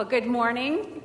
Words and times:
Well, 0.00 0.08
good 0.08 0.26
morning 0.26 1.02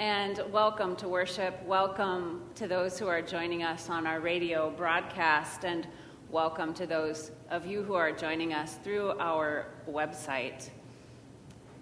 and 0.00 0.42
welcome 0.50 0.96
to 0.96 1.06
worship. 1.06 1.62
Welcome 1.64 2.42
to 2.56 2.66
those 2.66 2.98
who 2.98 3.06
are 3.06 3.22
joining 3.22 3.62
us 3.62 3.88
on 3.88 4.04
our 4.04 4.18
radio 4.18 4.70
broadcast, 4.70 5.64
and 5.64 5.86
welcome 6.28 6.74
to 6.74 6.88
those 6.88 7.30
of 7.50 7.66
you 7.66 7.84
who 7.84 7.94
are 7.94 8.10
joining 8.10 8.52
us 8.52 8.78
through 8.82 9.12
our 9.20 9.68
website. 9.88 10.70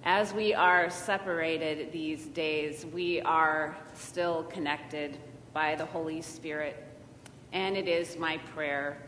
As 0.04 0.34
we 0.34 0.52
are 0.52 0.90
separated 0.90 1.90
these 1.92 2.26
days, 2.26 2.84
we 2.92 3.22
are 3.22 3.74
still 3.94 4.42
connected 4.42 5.16
by 5.54 5.74
the 5.76 5.86
Holy 5.86 6.20
Spirit, 6.20 6.76
and 7.54 7.74
it 7.74 7.88
is 7.88 8.18
my 8.18 8.36
prayer 8.54 8.98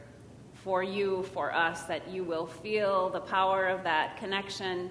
for 0.54 0.82
you, 0.82 1.22
for 1.34 1.52
us, 1.54 1.82
that 1.82 2.08
you 2.08 2.24
will 2.24 2.46
feel 2.46 3.10
the 3.10 3.20
power 3.20 3.66
of 3.66 3.84
that 3.84 4.16
connection 4.16 4.90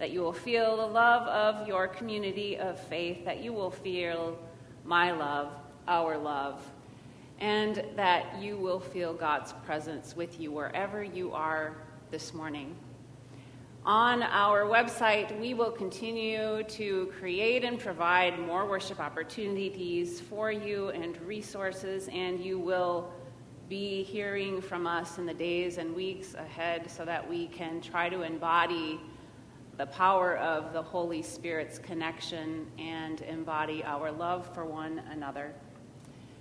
that 0.00 0.10
you 0.10 0.22
will 0.22 0.32
feel 0.32 0.78
the 0.78 0.86
love 0.86 1.28
of 1.28 1.68
your 1.68 1.86
community 1.86 2.56
of 2.56 2.80
faith, 2.80 3.22
that 3.26 3.44
you 3.44 3.52
will 3.52 3.70
feel 3.70 4.38
my 4.82 5.12
love, 5.12 5.52
our 5.86 6.16
love, 6.16 6.64
and 7.38 7.84
that 7.96 8.40
you 8.40 8.56
will 8.56 8.80
feel 8.80 9.12
God's 9.12 9.52
presence 9.66 10.16
with 10.16 10.40
you 10.40 10.52
wherever 10.52 11.02
you 11.04 11.32
are 11.32 11.76
this 12.10 12.32
morning. 12.32 12.74
On 13.84 14.22
our 14.22 14.64
website, 14.64 15.38
we 15.38 15.52
will 15.52 15.70
continue 15.70 16.62
to 16.64 17.12
create 17.18 17.62
and 17.62 17.78
provide 17.78 18.38
more 18.38 18.66
worship 18.66 19.00
opportunities 19.00 20.18
for 20.18 20.50
you 20.50 20.88
and 20.90 21.20
resources, 21.22 22.08
and 22.08 22.40
you 22.40 22.58
will 22.58 23.12
be 23.68 24.02
hearing 24.02 24.62
from 24.62 24.86
us 24.86 25.18
in 25.18 25.26
the 25.26 25.34
days 25.34 25.76
and 25.76 25.94
weeks 25.94 26.32
ahead 26.34 26.90
so 26.90 27.04
that 27.04 27.28
we 27.28 27.48
can 27.48 27.82
try 27.82 28.08
to 28.08 28.22
embody 28.22 28.98
the 29.80 29.86
power 29.86 30.36
of 30.36 30.74
the 30.74 30.82
Holy 30.82 31.22
Spirit's 31.22 31.78
connection 31.78 32.66
and 32.78 33.22
embody 33.22 33.82
our 33.82 34.12
love 34.12 34.46
for 34.52 34.66
one 34.66 35.00
another. 35.10 35.54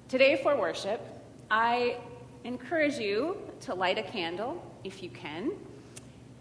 Today, 0.10 0.42
for 0.44 0.58
worship, 0.58 1.00
I 1.50 1.96
encourage 2.44 2.98
you 2.98 3.38
to 3.62 3.74
light 3.74 3.98
a 3.98 4.04
candle 4.04 4.62
if 4.84 5.02
you 5.02 5.10
can, 5.10 5.52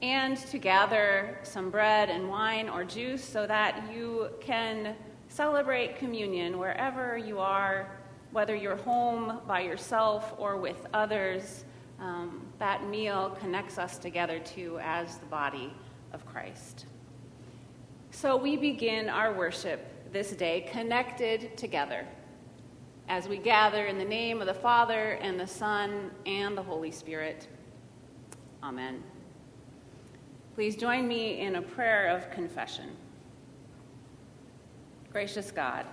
and 0.02 0.36
to 0.38 0.58
gather 0.58 1.38
some 1.44 1.70
bread 1.70 2.10
and 2.10 2.28
wine 2.28 2.68
or 2.68 2.82
juice 2.82 3.22
so 3.22 3.46
that 3.46 3.80
you 3.94 4.30
can 4.40 4.96
celebrate 5.28 5.98
communion 5.98 6.58
wherever 6.58 7.16
you 7.16 7.38
are, 7.38 7.96
whether 8.32 8.56
you're 8.56 8.74
home 8.74 9.38
by 9.46 9.60
yourself 9.60 10.34
or 10.36 10.56
with 10.56 10.84
others. 10.92 11.64
Um, 12.00 12.44
that 12.58 12.88
meal 12.88 13.36
connects 13.38 13.78
us 13.78 13.98
together 13.98 14.40
too 14.40 14.80
as 14.82 15.18
the 15.18 15.26
body 15.26 15.72
of 16.12 16.24
Christ. 16.26 16.86
So 18.10 18.36
we 18.36 18.56
begin 18.56 19.08
our 19.08 19.32
worship 19.32 20.12
this 20.12 20.32
day 20.32 20.68
connected 20.72 21.56
together 21.56 22.06
as 23.08 23.28
we 23.28 23.38
gather 23.38 23.86
in 23.86 23.98
the 23.98 24.04
name 24.04 24.40
of 24.40 24.46
the 24.46 24.54
Father 24.54 25.12
and 25.22 25.38
the 25.38 25.46
Son 25.46 26.10
and 26.26 26.56
the 26.56 26.62
Holy 26.62 26.90
Spirit. 26.90 27.48
Amen. 28.62 29.02
Please 30.54 30.76
join 30.76 31.06
me 31.06 31.40
in 31.40 31.56
a 31.56 31.62
prayer 31.62 32.08
of 32.08 32.30
confession. 32.30 32.90
Gracious 35.12 35.50
God, 35.50 35.86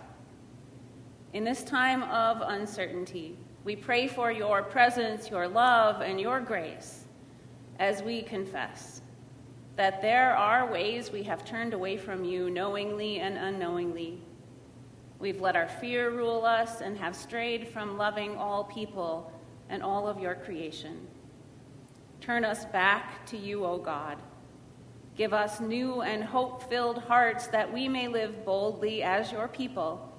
in 1.34 1.44
this 1.44 1.64
time 1.64 2.04
of 2.04 2.42
uncertainty, 2.42 3.38
we 3.64 3.76
pray 3.76 4.08
for 4.08 4.32
your 4.32 4.64
presence, 4.64 5.30
your 5.30 5.48
love, 5.48 6.02
and 6.02 6.20
your 6.20 6.40
grace 6.40 7.06
as 7.80 8.02
we 8.02 8.22
confess 8.22 9.02
that 9.76 10.02
there 10.02 10.36
are 10.36 10.72
ways 10.72 11.12
we 11.12 11.24
have 11.24 11.44
turned 11.44 11.74
away 11.74 11.98
from 11.98 12.24
you 12.24 12.50
knowingly 12.50 13.20
and 13.20 13.38
unknowingly. 13.38 14.22
We've 15.20 15.42
let 15.42 15.56
our 15.56 15.68
fear 15.68 16.10
rule 16.12 16.46
us 16.46 16.82
and 16.82 16.98
have 16.98 17.16
strayed 17.16 17.68
from 17.68 17.98
loving 17.98 18.38
all 18.38 18.64
people 18.66 19.32
and 19.70 19.82
all 19.84 20.08
of 20.08 20.20
your 20.20 20.36
creation. 20.36 21.08
Turn 22.22 22.46
us 22.46 22.66
back 22.66 23.26
to 23.28 23.38
you, 23.38 23.66
O 23.66 23.78
God. 23.78 24.18
Give 25.16 25.34
us 25.34 25.60
new 25.60 26.02
and 26.02 26.24
hope 26.24 26.70
filled 26.70 27.00
hearts 27.00 27.48
that 27.48 27.72
we 27.72 27.88
may 27.88 28.08
live 28.08 28.46
boldly 28.46 29.04
as 29.04 29.32
your 29.32 29.48
people, 29.48 30.12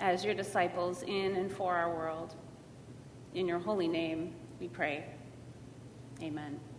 as 0.00 0.24
your 0.24 0.34
disciples 0.34 1.02
in 1.02 1.36
and 1.36 1.50
for 1.50 1.74
our 1.74 1.94
world. 1.94 2.34
In 3.34 3.46
your 3.46 3.60
holy 3.60 3.88
name 3.88 4.34
we 4.60 4.68
pray. 4.68 5.04
Amen. 6.22 6.73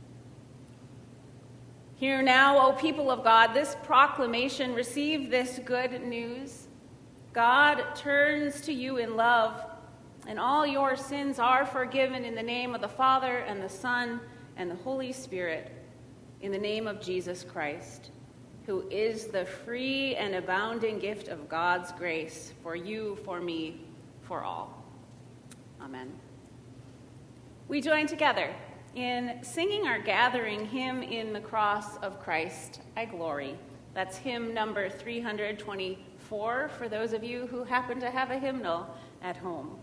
Hear 1.98 2.22
now, 2.22 2.60
O 2.60 2.74
people 2.74 3.10
of 3.10 3.24
God, 3.24 3.54
this 3.54 3.78
proclamation. 3.84 4.74
Receive 4.74 5.32
this 5.32 5.62
good 5.64 6.02
news. 6.04 6.68
God 7.32 7.96
turns 7.96 8.60
to 8.62 8.74
you 8.74 8.98
in 8.98 9.16
love, 9.16 9.66
and 10.28 10.38
all 10.38 10.68
your 10.68 10.98
sins 10.98 11.40
are 11.40 11.66
forgiven 11.66 12.26
in 12.26 12.36
the 12.36 12.44
name 12.44 12.76
of 12.76 12.82
the 12.82 12.90
Father, 12.90 13.38
and 13.38 13.64
the 13.64 13.70
Son, 13.70 14.20
and 14.58 14.70
the 14.70 14.76
Holy 14.76 15.14
Spirit, 15.14 15.72
in 16.42 16.52
the 16.52 16.58
name 16.58 16.86
of 16.86 17.00
Jesus 17.00 17.46
Christ, 17.46 18.12
who 18.66 18.86
is 18.90 19.28
the 19.28 19.46
free 19.46 20.18
and 20.18 20.36
abounding 20.36 21.00
gift 21.00 21.30
of 21.30 21.48
God's 21.48 21.94
grace 21.94 22.52
for 22.62 22.76
you, 22.76 23.18
for 23.24 23.40
me, 23.40 23.86
for 24.22 24.44
all. 24.44 24.84
Amen. 25.80 26.12
We 27.70 27.80
join 27.80 28.06
together 28.06 28.54
in 28.96 29.40
singing 29.44 29.88
our 29.88 30.00
gathering 30.00 30.66
hymn 30.66 31.04
in 31.04 31.34
the 31.34 31.40
cross 31.42 31.98
of 31.98 32.22
Christ, 32.22 32.80
I 32.96 33.06
glory. 33.06 33.56
That's 33.94 34.18
hymn 34.18 34.54
number 34.54 34.90
324 34.90 36.70
for 36.78 36.90
those 36.90 37.12
of 37.14 37.24
you 37.24 37.46
who 37.48 37.66
happen 37.66 38.00
to 38.00 38.10
have 38.10 38.32
a 38.32 38.40
hymnal 38.40 38.88
at 39.22 39.38
home. 39.38 39.78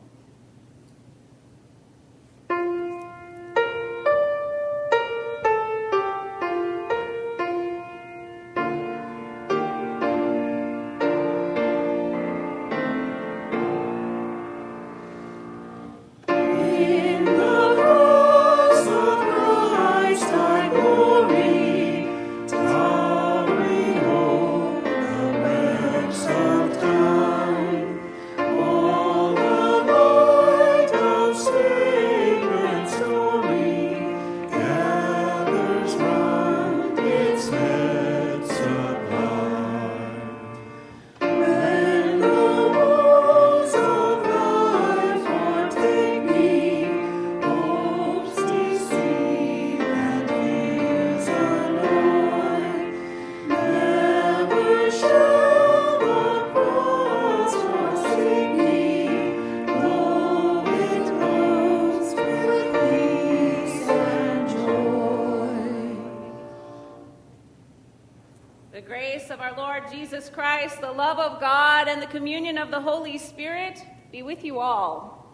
Communion 72.07 72.59
of 72.59 72.71
the 72.71 72.81
Holy 72.81 73.19
Spirit 73.19 73.83
be 74.11 74.23
with 74.23 74.45
you 74.45 74.61
all. 74.61 75.27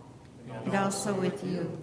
And 0.65 0.75
also 0.75 1.13
with 1.15 1.45
you. 1.45 1.78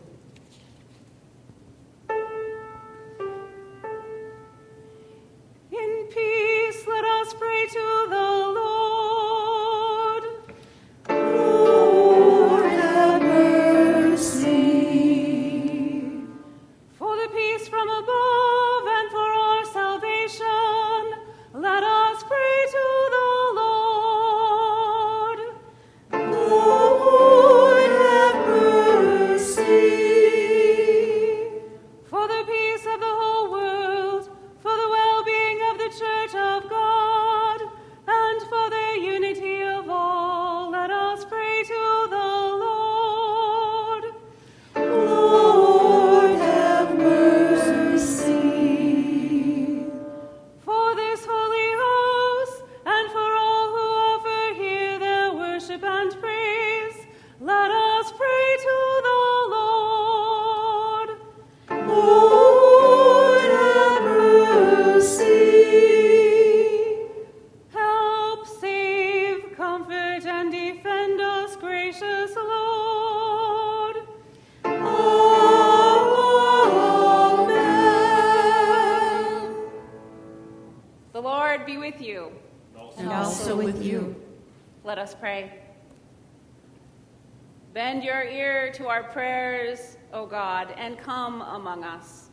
Prayers, 89.05 89.97
O 90.13 90.25
God, 90.25 90.73
and 90.77 90.97
come 90.97 91.41
among 91.41 91.83
us. 91.83 92.29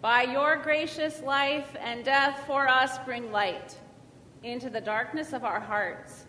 By 0.00 0.22
your 0.22 0.56
gracious 0.56 1.22
life 1.22 1.76
and 1.80 2.04
death 2.04 2.42
for 2.46 2.68
us, 2.68 2.98
bring 3.04 3.32
light 3.32 3.76
into 4.42 4.68
the 4.68 4.80
darkness 4.80 5.32
of 5.32 5.44
our 5.44 5.60
hearts 5.60 6.26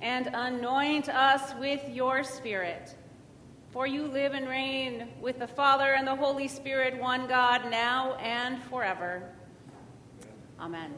and 0.00 0.30
anoint 0.32 1.08
us 1.08 1.54
with 1.58 1.86
your 1.90 2.24
Spirit. 2.24 2.94
For 3.70 3.86
you 3.86 4.06
live 4.06 4.32
and 4.32 4.48
reign 4.48 5.08
with 5.20 5.38
the 5.38 5.46
Father 5.46 5.92
and 5.92 6.06
the 6.06 6.16
Holy 6.16 6.48
Spirit, 6.48 6.98
one 6.98 7.26
God, 7.26 7.70
now 7.70 8.14
and 8.14 8.62
forever. 8.64 9.22
Amen. 10.58 10.94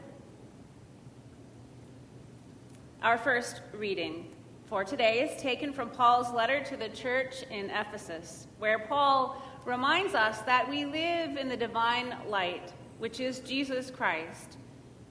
Our 3.03 3.17
first 3.17 3.61
reading 3.73 4.30
for 4.71 4.85
today 4.85 5.19
is 5.19 5.41
taken 5.41 5.73
from 5.73 5.89
Paul's 5.89 6.31
letter 6.31 6.63
to 6.63 6.77
the 6.77 6.87
church 6.87 7.43
in 7.51 7.69
Ephesus, 7.71 8.47
where 8.57 8.79
Paul 8.79 9.43
reminds 9.65 10.15
us 10.15 10.39
that 10.43 10.69
we 10.69 10.85
live 10.85 11.35
in 11.35 11.49
the 11.49 11.57
divine 11.57 12.15
light, 12.29 12.71
which 12.97 13.19
is 13.19 13.39
Jesus 13.41 13.91
Christ, 13.91 14.55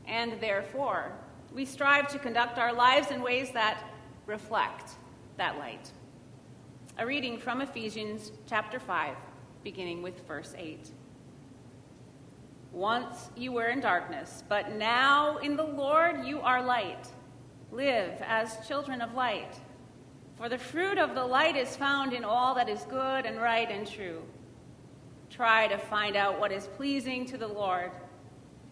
and 0.07 0.41
therefore 0.41 1.13
we 1.53 1.67
strive 1.67 2.09
to 2.09 2.19
conduct 2.19 2.57
our 2.57 2.73
lives 2.73 3.11
in 3.11 3.21
ways 3.21 3.51
that 3.51 3.85
reflect 4.25 4.93
that 5.37 5.59
light. 5.59 5.91
A 6.97 7.05
reading 7.05 7.37
from 7.37 7.61
Ephesians 7.61 8.33
chapter 8.47 8.81
5, 8.81 9.15
beginning 9.63 10.01
with 10.01 10.27
verse 10.27 10.55
8. 10.57 10.89
Once 12.73 13.29
you 13.37 13.53
were 13.53 13.67
in 13.67 13.81
darkness, 13.81 14.43
but 14.49 14.73
now 14.77 15.37
in 15.37 15.55
the 15.55 15.63
Lord 15.63 16.25
you 16.25 16.41
are 16.41 16.63
light. 16.63 17.09
Live 17.73 18.21
as 18.23 18.67
children 18.67 19.01
of 19.01 19.15
light. 19.15 19.55
For 20.37 20.49
the 20.49 20.59
fruit 20.59 20.99
of 20.99 21.15
the 21.15 21.25
light 21.25 21.57
is 21.57 21.77
found 21.77 22.13
in 22.13 22.25
all 22.25 22.55
that 22.57 22.69
is 22.69 22.83
good 22.85 23.27
and 23.27 23.41
right 23.41 23.71
and 23.71 23.87
true. 23.87 24.23
Try 25.29 25.69
to 25.69 25.79
find 25.79 26.17
out 26.17 26.41
what 26.41 26.51
is 26.51 26.67
pleasing 26.67 27.25
to 27.27 27.39
the 27.39 27.47
Lord. 27.47 27.93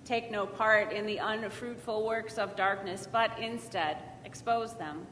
Take 0.04 0.32
no 0.32 0.46
part 0.46 0.92
in 0.92 1.06
the 1.06 1.18
unfruitful 1.18 2.04
works 2.04 2.38
of 2.38 2.56
darkness, 2.56 3.08
but 3.10 3.38
instead 3.38 3.98
expose 4.24 4.74
them. 4.74 5.06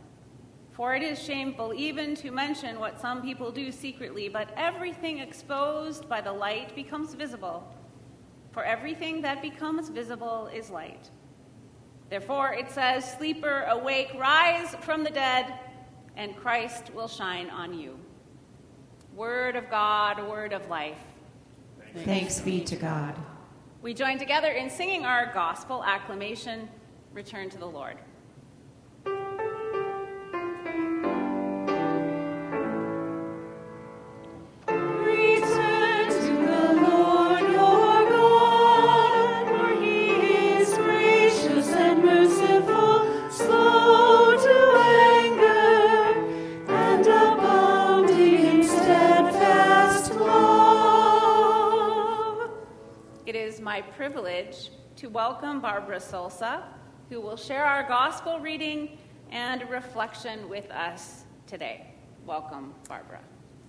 For 0.73 0.97
it 0.97 1.03
is 1.03 1.23
shameful 1.23 1.73
even 1.73 2.17
to 2.17 2.31
mention 2.33 2.81
what 2.81 3.01
some 3.01 3.23
people 3.23 3.53
do 3.53 3.71
secretly, 3.71 4.29
but 4.29 4.53
everything 4.57 5.19
exposed 5.19 6.09
by 6.09 6.21
the 6.21 6.33
light 6.33 6.75
becomes 6.75 7.15
visible. 7.15 7.73
For 8.51 8.65
everything 8.65 9.23
that 9.23 9.43
becomes 9.43 9.91
visible 9.91 10.51
is 10.53 10.71
light. 10.71 11.09
Therefore, 12.09 12.53
it 12.53 12.71
says, 12.71 13.11
Sleeper, 13.17 13.67
awake, 13.69 14.13
rise 14.17 14.77
from 14.81 15.03
the 15.03 15.11
dead, 15.11 15.53
and 16.17 16.37
Christ 16.37 16.93
will 16.95 17.09
shine 17.09 17.51
on 17.51 17.79
you. 17.79 17.99
Word 19.15 19.57
of 19.57 19.69
God, 19.71 20.27
word 20.29 20.53
of 20.53 20.69
life. 20.69 21.03
Thanks 22.05 22.41
be 22.41 22.61
to 22.61 22.77
God. 22.77 23.15
We 23.83 23.95
join 23.95 24.19
together 24.19 24.53
in 24.53 24.69
singing 24.71 25.05
our 25.05 25.33
gospel 25.33 25.83
acclamation, 25.85 26.69
Return 27.13 27.49
to 27.49 27.57
the 27.57 27.67
Lord. 27.67 27.97
To 54.97 55.09
welcome 55.09 55.61
Barbara 55.61 55.99
Solsa, 55.99 56.63
who 57.11 57.21
will 57.21 57.37
share 57.37 57.67
our 57.67 57.83
gospel 57.83 58.41
reading 58.41 58.97
and 59.31 59.69
reflection 59.69 60.49
with 60.49 60.71
us 60.71 61.25
today. 61.47 61.85
Welcome, 62.25 62.73
Barbara. 62.89 63.21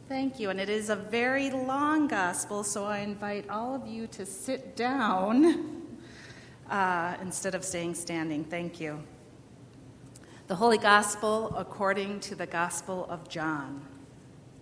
Thank 0.08 0.40
you. 0.40 0.52
And 0.52 0.58
it 0.58 0.70
is 0.70 0.90
a 0.90 0.96
very 0.96 1.52
long 1.52 2.08
gospel, 2.08 2.64
so 2.64 2.86
I 2.86 3.00
invite 3.00 3.50
all 3.50 3.76
of 3.76 3.86
you 3.86 4.08
to 4.08 4.26
sit 4.26 4.78
down 4.78 5.82
uh, 6.70 7.16
instead 7.22 7.56
of 7.56 7.66
staying 7.66 7.96
standing. 7.96 8.46
Thank 8.46 8.80
you. 8.80 9.04
The 10.48 10.56
Holy 10.56 10.78
Gospel 10.78 11.54
according 11.58 12.22
to 12.22 12.36
the 12.36 12.48
Gospel 12.48 13.06
of 13.10 13.28
John. 13.28 13.82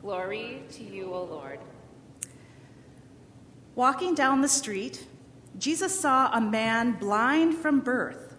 Glory 0.02 0.64
to 0.72 0.84
you, 0.84 1.14
O 1.14 1.26
Lord. 1.26 1.60
Walking 3.76 4.16
down 4.16 4.42
the 4.42 4.48
street, 4.48 5.06
Jesus 5.58 5.98
saw 5.98 6.32
a 6.32 6.42
man 6.42 6.94
blind 6.94 7.56
from 7.56 7.80
birth. 7.80 8.36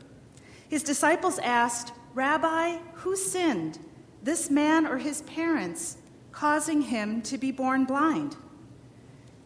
His 0.68 0.82
disciples 0.82 1.38
asked, 1.38 1.92
Rabbi, 2.14 2.78
who 2.94 3.16
sinned, 3.16 3.78
this 4.22 4.50
man 4.50 4.86
or 4.86 4.98
his 4.98 5.22
parents, 5.22 5.98
causing 6.32 6.82
him 6.82 7.22
to 7.22 7.38
be 7.38 7.52
born 7.52 7.84
blind? 7.84 8.36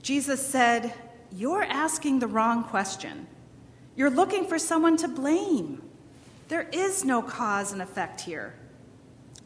Jesus 0.03 0.45
said, 0.45 0.95
You're 1.31 1.65
asking 1.65 2.19
the 2.19 2.27
wrong 2.27 2.65
question. 2.65 3.27
You're 3.97 4.11
looking 4.11 4.47
for 4.47 4.59
someone 4.59 4.97
to 4.99 5.09
blame. 5.09 5.83
There 6.49 6.69
is 6.73 7.05
no 7.05 7.23
cause 7.23 7.73
and 7.73 7.83
effect 7.83 8.23
here. 8.23 8.55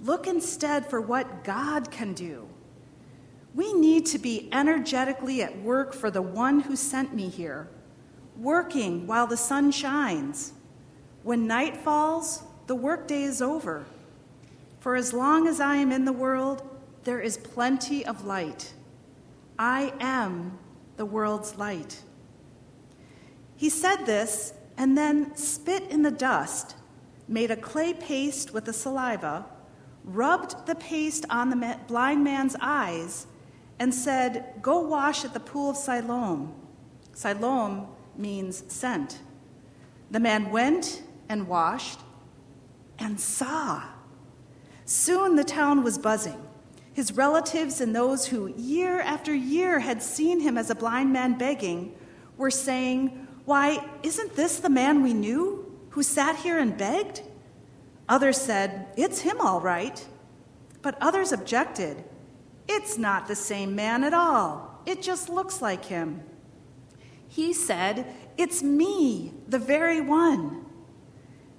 Look 0.02 0.26
instead 0.26 0.86
for 0.86 1.00
what 1.00 1.44
God 1.44 1.90
can 1.90 2.14
do. 2.14 2.48
We 3.54 3.72
need 3.72 4.06
to 4.06 4.18
be 4.18 4.48
energetically 4.52 5.42
at 5.42 5.60
work 5.60 5.92
for 5.92 6.10
the 6.10 6.22
one 6.22 6.60
who 6.60 6.76
sent 6.76 7.14
me 7.14 7.28
here, 7.28 7.68
working 8.36 9.06
while 9.06 9.26
the 9.26 9.36
sun 9.36 9.70
shines. 9.70 10.52
When 11.22 11.46
night 11.46 11.76
falls, 11.76 12.42
the 12.66 12.74
workday 12.74 13.22
is 13.22 13.40
over. 13.40 13.84
For 14.80 14.96
as 14.96 15.12
long 15.12 15.46
as 15.46 15.60
I 15.60 15.76
am 15.76 15.92
in 15.92 16.04
the 16.04 16.12
world, 16.12 16.62
there 17.04 17.20
is 17.20 17.36
plenty 17.36 18.04
of 18.04 18.24
light. 18.26 18.72
I 19.58 19.92
am 20.00 20.58
the 20.96 21.06
world's 21.06 21.56
light. 21.56 22.02
He 23.56 23.70
said 23.70 24.04
this 24.04 24.52
and 24.76 24.98
then 24.98 25.34
spit 25.36 25.84
in 25.90 26.02
the 26.02 26.10
dust, 26.10 26.76
made 27.28 27.50
a 27.50 27.56
clay 27.56 27.94
paste 27.94 28.52
with 28.52 28.64
the 28.64 28.72
saliva, 28.72 29.46
rubbed 30.04 30.66
the 30.66 30.74
paste 30.74 31.24
on 31.30 31.50
the 31.50 31.78
blind 31.86 32.24
man's 32.24 32.56
eyes, 32.60 33.26
and 33.78 33.94
said, 33.94 34.54
Go 34.60 34.80
wash 34.80 35.24
at 35.24 35.32
the 35.32 35.40
pool 35.40 35.70
of 35.70 35.76
Siloam. 35.76 36.52
Siloam 37.12 37.86
means 38.18 38.64
sent. 38.68 39.18
The 40.10 40.20
man 40.20 40.50
went 40.50 41.02
and 41.28 41.48
washed 41.48 42.00
and 42.98 43.18
saw. 43.18 43.82
Soon 44.84 45.36
the 45.36 45.44
town 45.44 45.82
was 45.82 45.98
buzzing. 45.98 46.40
His 46.92 47.12
relatives 47.12 47.80
and 47.80 47.94
those 47.94 48.26
who 48.26 48.54
year 48.56 49.00
after 49.00 49.34
year 49.34 49.80
had 49.80 50.02
seen 50.02 50.40
him 50.40 50.56
as 50.56 50.70
a 50.70 50.74
blind 50.74 51.12
man 51.12 51.36
begging 51.36 51.94
were 52.36 52.50
saying, 52.50 53.26
Why, 53.44 53.84
isn't 54.02 54.36
this 54.36 54.58
the 54.58 54.70
man 54.70 55.02
we 55.02 55.12
knew 55.12 55.72
who 55.90 56.02
sat 56.02 56.36
here 56.36 56.58
and 56.58 56.76
begged? 56.76 57.22
Others 58.08 58.36
said, 58.36 58.86
It's 58.96 59.20
him 59.20 59.40
all 59.40 59.60
right. 59.60 60.06
But 60.82 60.96
others 61.00 61.32
objected, 61.32 62.04
It's 62.68 62.96
not 62.96 63.26
the 63.26 63.34
same 63.34 63.74
man 63.74 64.04
at 64.04 64.14
all. 64.14 64.82
It 64.86 65.02
just 65.02 65.28
looks 65.28 65.62
like 65.62 65.86
him. 65.86 66.22
He 67.34 67.52
said, 67.52 68.06
It's 68.36 68.62
me, 68.62 69.34
the 69.48 69.58
very 69.58 70.00
one. 70.00 70.64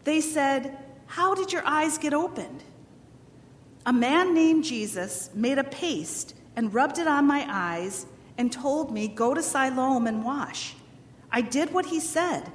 They 0.05 0.22
said, 0.22 0.77
How 1.05 1.36
did 1.36 1.51
your 1.51 1.67
eyes 1.67 1.98
get 1.98 2.13
opened? 2.13 2.63
A 3.86 3.91
man 3.91 4.34
named 4.34 4.63
Jesus 4.63 5.29
made 5.34 5.58
a 5.58 5.65
paste 5.65 6.34
and 6.55 6.74
rubbed 6.74 6.98
it 6.98 7.08
on 7.08 7.27
my 7.27 7.46
eyes 7.50 8.05
and 8.38 8.53
told 8.53 8.94
me, 8.94 9.10
Go 9.10 9.34
to 9.34 9.44
Siloam 9.44 10.08
and 10.08 10.24
wash. 10.24 10.75
I 11.29 11.41
did 11.41 11.74
what 11.74 11.88
he 11.88 12.00
said. 12.00 12.53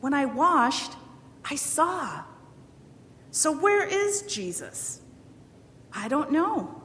When 0.00 0.12
I 0.12 0.24
washed, 0.24 0.90
I 1.48 1.54
saw. 1.54 2.24
So 3.30 3.52
where 3.52 3.86
is 3.86 4.22
Jesus? 4.22 5.02
I 5.92 6.08
don't 6.08 6.32
know. 6.32 6.82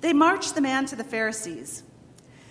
They 0.00 0.14
marched 0.14 0.54
the 0.54 0.62
man 0.62 0.86
to 0.86 0.96
the 0.96 1.04
Pharisees. 1.04 1.82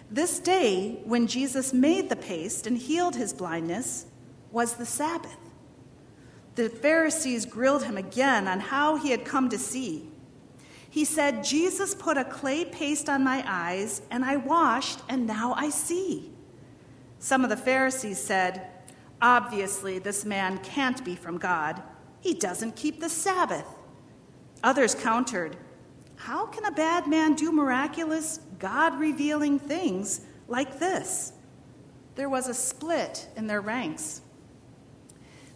This 0.10 0.40
day, 0.40 1.00
when 1.04 1.28
Jesus 1.28 1.74
made 1.74 2.10
the 2.10 2.16
paste 2.16 2.68
and 2.68 2.78
healed 2.78 3.16
his 3.16 3.34
blindness, 3.34 4.06
was 4.52 4.74
the 4.74 4.86
Sabbath. 4.86 5.38
The 6.56 6.70
Pharisees 6.70 7.46
grilled 7.46 7.84
him 7.84 7.98
again 7.98 8.48
on 8.48 8.60
how 8.60 8.96
he 8.96 9.12
had 9.12 9.26
come 9.26 9.50
to 9.50 9.58
see. 9.58 10.08
He 10.90 11.04
said, 11.04 11.44
Jesus 11.44 11.94
put 11.94 12.18
a 12.18 12.24
clay 12.24 12.64
paste 12.64 13.10
on 13.10 13.24
my 13.24 13.44
eyes, 13.46 14.02
and 14.10 14.24
I 14.24 14.38
washed, 14.38 15.02
and 15.10 15.28
now 15.28 15.54
I 15.58 15.70
see. 15.70 16.32
Some 17.20 17.44
of 17.44 17.50
the 17.50 17.58
Pharisees 17.58 18.18
said, 18.18 18.68
Obviously, 19.22 20.00
this 20.00 20.24
man 20.24 20.60
can't 20.60 21.04
be 21.04 21.16
from 21.16 21.38
God. 21.38 21.82
He 22.22 22.34
doesn't 22.34 22.78
keep 22.78 23.02
the 23.02 23.10
Sabbath. 23.10 23.66
Others 24.64 24.96
countered, 24.96 25.58
How 26.16 26.46
can 26.46 26.64
a 26.64 26.72
bad 26.72 27.08
man 27.08 27.34
do 27.34 27.52
miraculous, 27.52 28.40
God 28.60 29.00
revealing 29.00 29.60
things 29.60 30.22
like 30.48 30.80
this? 30.80 31.34
There 32.16 32.30
was 32.30 32.48
a 32.48 32.54
split 32.54 33.28
in 33.36 33.48
their 33.48 33.62
ranks. 33.62 34.22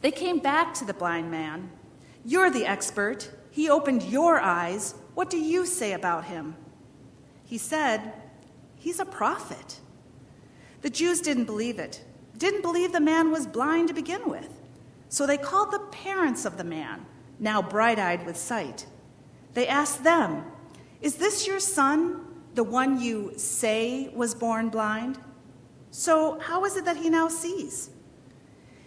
They 0.02 0.12
came 0.12 0.40
back 0.40 0.74
to 0.76 0.86
the 0.86 0.94
blind 0.94 1.32
man. 1.32 1.72
You're 2.26 2.50
the 2.50 2.66
expert. 2.66 3.30
He 3.52 3.70
opened 3.70 4.04
your 4.04 4.40
eyes. 4.40 4.94
What 5.16 5.30
do 5.30 5.38
you 5.38 5.66
say 5.66 5.94
about 5.94 6.26
him? 6.26 6.56
He 7.46 7.58
said, 7.58 8.14
He's 8.76 9.00
a 9.00 9.06
prophet. 9.06 9.80
The 10.82 10.90
Jews 10.90 11.20
didn't 11.20 11.46
believe 11.46 11.80
it, 11.80 12.04
didn't 12.38 12.62
believe 12.62 12.94
the 12.94 13.02
man 13.02 13.32
was 13.32 13.46
blind 13.46 13.90
to 13.90 13.94
begin 13.94 14.30
with. 14.30 14.48
So 15.10 15.26
they 15.26 15.38
called 15.38 15.72
the 15.72 15.80
parents 15.80 16.46
of 16.46 16.58
the 16.58 16.64
man, 16.64 17.06
now 17.40 17.62
bright 17.62 18.00
eyed 18.00 18.26
with 18.26 18.38
sight. 18.38 18.86
They 19.54 19.68
asked 19.68 20.04
them, 20.04 20.46
Is 21.02 21.16
this 21.16 21.48
your 21.48 21.60
son, 21.60 22.26
the 22.60 22.64
one 22.66 23.00
you 23.00 23.32
say 23.38 24.10
was 24.14 24.36
born 24.36 24.68
blind? 24.68 25.18
So 25.92 26.38
how 26.42 26.66
is 26.66 26.76
it 26.76 26.84
that 26.84 26.98
he 26.98 27.10
now 27.10 27.30
sees? 27.30 27.90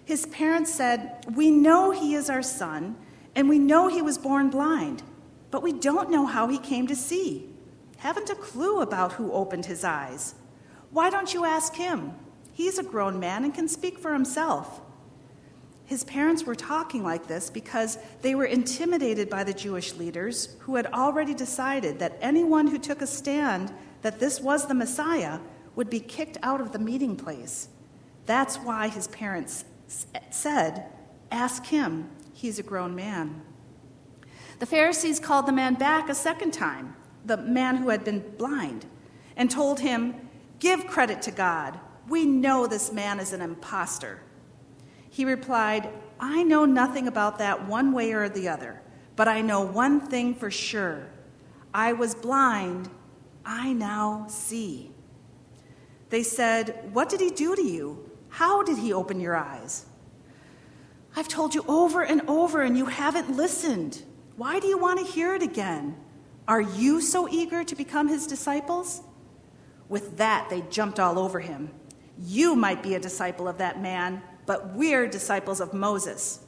His 0.04 0.26
parents 0.26 0.70
said, 0.70 1.24
We 1.34 1.50
know 1.50 1.90
he 1.90 2.12
is 2.12 2.28
our 2.28 2.42
son, 2.42 2.96
and 3.34 3.48
we 3.48 3.58
know 3.58 3.88
he 3.88 4.02
was 4.02 4.18
born 4.18 4.50
blind, 4.50 5.02
but 5.50 5.62
we 5.62 5.72
don't 5.72 6.10
know 6.10 6.26
how 6.26 6.48
he 6.48 6.58
came 6.58 6.86
to 6.86 6.94
see. 6.94 7.48
Haven't 7.96 8.28
a 8.28 8.34
clue 8.34 8.82
about 8.82 9.14
who 9.14 9.32
opened 9.32 9.64
his 9.64 9.84
eyes. 9.84 10.34
Why 10.90 11.08
don't 11.08 11.32
you 11.32 11.46
ask 11.46 11.74
him? 11.74 12.12
He's 12.52 12.76
a 12.76 12.82
grown 12.82 13.18
man 13.18 13.42
and 13.42 13.54
can 13.54 13.68
speak 13.68 13.98
for 13.98 14.12
himself. 14.12 14.82
His 15.92 16.04
parents 16.04 16.44
were 16.44 16.54
talking 16.54 17.02
like 17.02 17.26
this 17.26 17.50
because 17.50 17.98
they 18.22 18.34
were 18.34 18.46
intimidated 18.46 19.28
by 19.28 19.44
the 19.44 19.52
Jewish 19.52 19.92
leaders 19.92 20.56
who 20.60 20.76
had 20.76 20.86
already 20.86 21.34
decided 21.34 21.98
that 21.98 22.16
anyone 22.22 22.68
who 22.68 22.78
took 22.78 23.02
a 23.02 23.06
stand 23.06 23.74
that 24.00 24.18
this 24.18 24.40
was 24.40 24.66
the 24.66 24.72
Messiah 24.72 25.38
would 25.76 25.90
be 25.90 26.00
kicked 26.00 26.38
out 26.42 26.62
of 26.62 26.72
the 26.72 26.78
meeting 26.78 27.14
place. 27.14 27.68
That's 28.24 28.56
why 28.56 28.88
his 28.88 29.06
parents 29.08 29.66
said, 30.30 30.86
Ask 31.30 31.66
him, 31.66 32.08
he's 32.32 32.58
a 32.58 32.62
grown 32.62 32.94
man. 32.94 33.42
The 34.60 34.64
Pharisees 34.64 35.20
called 35.20 35.44
the 35.44 35.52
man 35.52 35.74
back 35.74 36.08
a 36.08 36.14
second 36.14 36.52
time, 36.52 36.96
the 37.26 37.36
man 37.36 37.76
who 37.76 37.90
had 37.90 38.02
been 38.02 38.24
blind, 38.38 38.86
and 39.36 39.50
told 39.50 39.80
him, 39.80 40.14
Give 40.58 40.86
credit 40.86 41.20
to 41.20 41.30
God. 41.30 41.78
We 42.08 42.24
know 42.24 42.66
this 42.66 42.90
man 42.90 43.20
is 43.20 43.34
an 43.34 43.42
impostor. 43.42 44.22
He 45.12 45.26
replied, 45.26 45.90
I 46.18 46.42
know 46.42 46.64
nothing 46.64 47.06
about 47.06 47.36
that 47.36 47.68
one 47.68 47.92
way 47.92 48.12
or 48.14 48.30
the 48.30 48.48
other, 48.48 48.80
but 49.14 49.28
I 49.28 49.42
know 49.42 49.60
one 49.60 50.00
thing 50.00 50.34
for 50.34 50.50
sure. 50.50 51.06
I 51.74 51.92
was 51.92 52.14
blind, 52.14 52.88
I 53.44 53.74
now 53.74 54.26
see. 54.30 54.90
They 56.08 56.22
said, 56.22 56.88
What 56.94 57.10
did 57.10 57.20
he 57.20 57.28
do 57.28 57.54
to 57.54 57.62
you? 57.62 58.10
How 58.30 58.62
did 58.62 58.78
he 58.78 58.94
open 58.94 59.20
your 59.20 59.36
eyes? 59.36 59.84
I've 61.14 61.28
told 61.28 61.54
you 61.54 61.62
over 61.68 62.02
and 62.02 62.22
over, 62.26 62.62
and 62.62 62.78
you 62.78 62.86
haven't 62.86 63.36
listened. 63.36 64.02
Why 64.36 64.60
do 64.60 64.66
you 64.66 64.78
want 64.78 64.98
to 64.98 65.04
hear 65.04 65.34
it 65.34 65.42
again? 65.42 65.94
Are 66.48 66.62
you 66.62 67.02
so 67.02 67.28
eager 67.28 67.64
to 67.64 67.76
become 67.76 68.08
his 68.08 68.26
disciples? 68.26 69.02
With 69.90 70.16
that, 70.16 70.48
they 70.48 70.62
jumped 70.70 70.98
all 70.98 71.18
over 71.18 71.40
him. 71.40 71.70
You 72.18 72.56
might 72.56 72.82
be 72.82 72.94
a 72.94 73.00
disciple 73.00 73.46
of 73.46 73.58
that 73.58 73.82
man, 73.82 74.22
but 74.46 74.74
we're 74.74 75.06
disciples 75.06 75.60
of 75.60 75.72
Moses. 75.72 76.40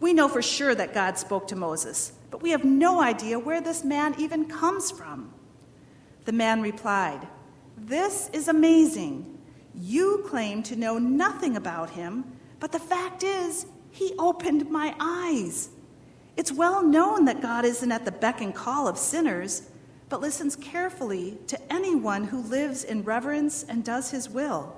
We 0.00 0.12
know 0.12 0.28
for 0.28 0.42
sure 0.42 0.74
that 0.74 0.94
God 0.94 1.18
spoke 1.18 1.48
to 1.48 1.56
Moses, 1.56 2.12
but 2.30 2.42
we 2.42 2.50
have 2.50 2.64
no 2.64 3.00
idea 3.00 3.38
where 3.38 3.60
this 3.60 3.84
man 3.84 4.14
even 4.18 4.46
comes 4.46 4.90
from. 4.90 5.32
The 6.24 6.32
man 6.32 6.60
replied, 6.60 7.26
This 7.76 8.30
is 8.32 8.48
amazing. 8.48 9.38
You 9.74 10.24
claim 10.26 10.62
to 10.64 10.76
know 10.76 10.98
nothing 10.98 11.56
about 11.56 11.90
him, 11.90 12.24
but 12.60 12.72
the 12.72 12.78
fact 12.78 13.22
is, 13.22 13.66
he 13.90 14.14
opened 14.18 14.70
my 14.70 14.94
eyes. 15.00 15.70
It's 16.36 16.52
well 16.52 16.84
known 16.84 17.24
that 17.24 17.42
God 17.42 17.64
isn't 17.64 17.90
at 17.90 18.04
the 18.04 18.12
beck 18.12 18.40
and 18.40 18.54
call 18.54 18.86
of 18.86 18.98
sinners, 18.98 19.62
but 20.08 20.20
listens 20.20 20.54
carefully 20.54 21.38
to 21.48 21.72
anyone 21.72 22.24
who 22.24 22.40
lives 22.42 22.84
in 22.84 23.02
reverence 23.02 23.64
and 23.64 23.84
does 23.84 24.10
his 24.10 24.28
will. 24.28 24.77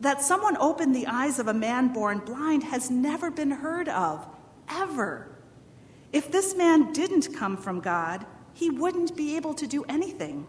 That 0.00 0.22
someone 0.22 0.56
opened 0.58 0.94
the 0.94 1.06
eyes 1.06 1.38
of 1.38 1.48
a 1.48 1.54
man 1.54 1.92
born 1.92 2.18
blind 2.18 2.64
has 2.64 2.90
never 2.90 3.30
been 3.30 3.50
heard 3.50 3.88
of, 3.88 4.26
ever. 4.68 5.28
If 6.12 6.30
this 6.30 6.56
man 6.56 6.92
didn't 6.92 7.34
come 7.34 7.56
from 7.56 7.80
God, 7.80 8.24
he 8.54 8.70
wouldn't 8.70 9.16
be 9.16 9.36
able 9.36 9.54
to 9.54 9.66
do 9.66 9.84
anything. 9.88 10.46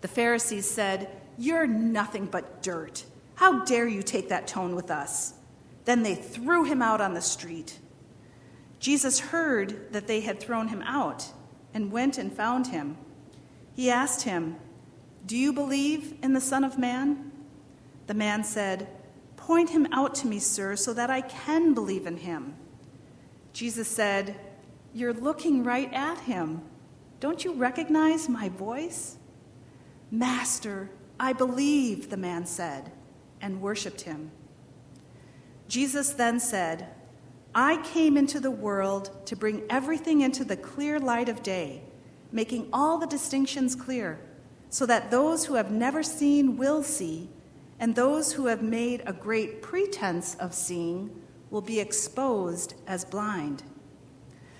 The 0.00 0.08
Pharisees 0.08 0.70
said, 0.70 1.10
You're 1.38 1.66
nothing 1.66 2.26
but 2.26 2.62
dirt. 2.62 3.04
How 3.36 3.64
dare 3.64 3.86
you 3.86 4.02
take 4.02 4.28
that 4.28 4.46
tone 4.46 4.74
with 4.74 4.90
us? 4.90 5.34
Then 5.84 6.02
they 6.02 6.14
threw 6.14 6.64
him 6.64 6.82
out 6.82 7.00
on 7.00 7.14
the 7.14 7.20
street. 7.20 7.78
Jesus 8.78 9.20
heard 9.20 9.92
that 9.92 10.06
they 10.06 10.20
had 10.20 10.40
thrown 10.40 10.68
him 10.68 10.82
out 10.82 11.32
and 11.72 11.92
went 11.92 12.18
and 12.18 12.32
found 12.32 12.68
him. 12.68 12.96
He 13.74 13.90
asked 13.90 14.22
him, 14.22 14.56
Do 15.26 15.36
you 15.36 15.52
believe 15.52 16.14
in 16.22 16.32
the 16.32 16.40
Son 16.40 16.64
of 16.64 16.78
Man? 16.78 17.32
The 18.06 18.14
man 18.14 18.44
said, 18.44 18.88
Point 19.36 19.70
him 19.70 19.86
out 19.92 20.14
to 20.16 20.26
me, 20.26 20.38
sir, 20.38 20.76
so 20.76 20.92
that 20.94 21.10
I 21.10 21.20
can 21.20 21.74
believe 21.74 22.06
in 22.06 22.16
him. 22.16 22.54
Jesus 23.52 23.88
said, 23.88 24.36
You're 24.92 25.12
looking 25.12 25.64
right 25.64 25.92
at 25.92 26.18
him. 26.20 26.62
Don't 27.20 27.44
you 27.44 27.54
recognize 27.54 28.28
my 28.28 28.48
voice? 28.48 29.16
Master, 30.10 30.90
I 31.18 31.32
believe, 31.32 32.10
the 32.10 32.16
man 32.16 32.46
said, 32.46 32.92
and 33.40 33.60
worshiped 33.60 34.02
him. 34.02 34.30
Jesus 35.68 36.10
then 36.10 36.38
said, 36.38 36.88
I 37.54 37.82
came 37.82 38.16
into 38.16 38.38
the 38.38 38.50
world 38.50 39.10
to 39.26 39.34
bring 39.34 39.62
everything 39.70 40.20
into 40.20 40.44
the 40.44 40.56
clear 40.56 41.00
light 41.00 41.28
of 41.28 41.42
day, 41.42 41.82
making 42.30 42.68
all 42.72 42.98
the 42.98 43.06
distinctions 43.06 43.74
clear, 43.74 44.20
so 44.68 44.84
that 44.84 45.10
those 45.10 45.46
who 45.46 45.54
have 45.54 45.70
never 45.70 46.02
seen 46.02 46.58
will 46.58 46.82
see, 46.82 47.30
and 47.78 47.94
those 47.94 48.32
who 48.32 48.46
have 48.46 48.62
made 48.62 49.02
a 49.06 49.12
great 49.12 49.62
pretense 49.62 50.34
of 50.36 50.54
seeing 50.54 51.22
will 51.50 51.60
be 51.60 51.80
exposed 51.80 52.74
as 52.86 53.04
blind. 53.04 53.62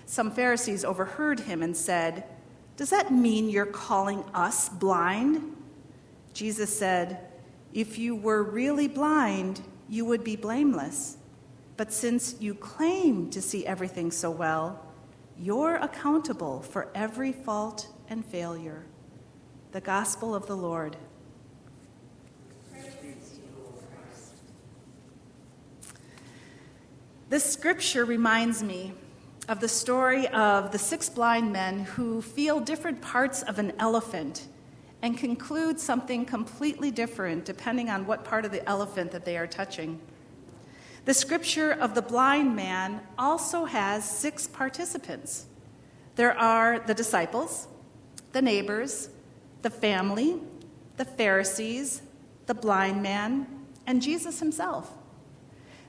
Some 0.05 0.31
Pharisees 0.31 0.85
overheard 0.85 1.41
him 1.41 1.61
and 1.61 1.75
said, 1.75 2.23
Does 2.75 2.89
that 2.91 3.11
mean 3.11 3.49
you're 3.49 3.65
calling 3.65 4.23
us 4.33 4.69
blind? 4.69 5.55
Jesus 6.33 6.77
said, 6.77 7.19
If 7.73 7.97
you 7.97 8.15
were 8.15 8.43
really 8.43 8.87
blind, 8.87 9.61
you 9.89 10.05
would 10.05 10.23
be 10.23 10.35
blameless. 10.35 11.17
But 11.75 11.93
since 11.93 12.35
you 12.39 12.55
claim 12.55 13.29
to 13.31 13.41
see 13.41 13.65
everything 13.65 14.11
so 14.11 14.31
well, 14.31 14.83
you're 15.39 15.75
accountable 15.75 16.61
for 16.61 16.89
every 16.95 17.31
fault 17.31 17.87
and 18.09 18.25
failure. 18.25 18.85
The 19.71 19.81
Gospel 19.81 20.33
of 20.33 20.47
the 20.47 20.57
Lord. 20.57 20.97
This 27.29 27.43
scripture 27.43 28.05
reminds 28.05 28.63
me 28.63 28.93
of 29.49 29.59
the 29.59 29.67
story 29.67 30.29
of 30.29 30.71
the 30.71 30.79
six 30.79 31.09
blind 31.09 31.51
men 31.51 31.79
who 31.79 32.21
feel 32.21 32.61
different 32.61 33.01
parts 33.01 33.43
of 33.43 33.59
an 33.59 33.73
elephant 33.79 34.47
and 35.01 35.17
conclude 35.17 35.77
something 35.77 36.25
completely 36.25 36.89
different 36.89 37.43
depending 37.43 37.89
on 37.89 38.05
what 38.05 38.23
part 38.23 38.45
of 38.45 38.51
the 38.51 38.65
elephant 38.67 39.11
that 39.11 39.25
they 39.25 39.35
are 39.35 39.45
touching. 39.45 39.99
The 41.03 41.13
scripture 41.13 41.73
of 41.73 41.95
the 41.95 42.01
blind 42.01 42.55
man 42.55 43.01
also 43.19 43.65
has 43.65 44.09
six 44.09 44.47
participants. 44.47 45.47
There 46.15 46.37
are 46.37 46.79
the 46.79 46.93
disciples, 46.93 47.67
the 48.31 48.41
neighbors, 48.41 49.09
the 49.63 49.69
family, 49.69 50.39
the 50.95 51.03
Pharisees, 51.03 52.03
the 52.45 52.55
blind 52.55 53.03
man, 53.03 53.47
and 53.85 54.01
Jesus 54.01 54.39
himself. 54.39 54.96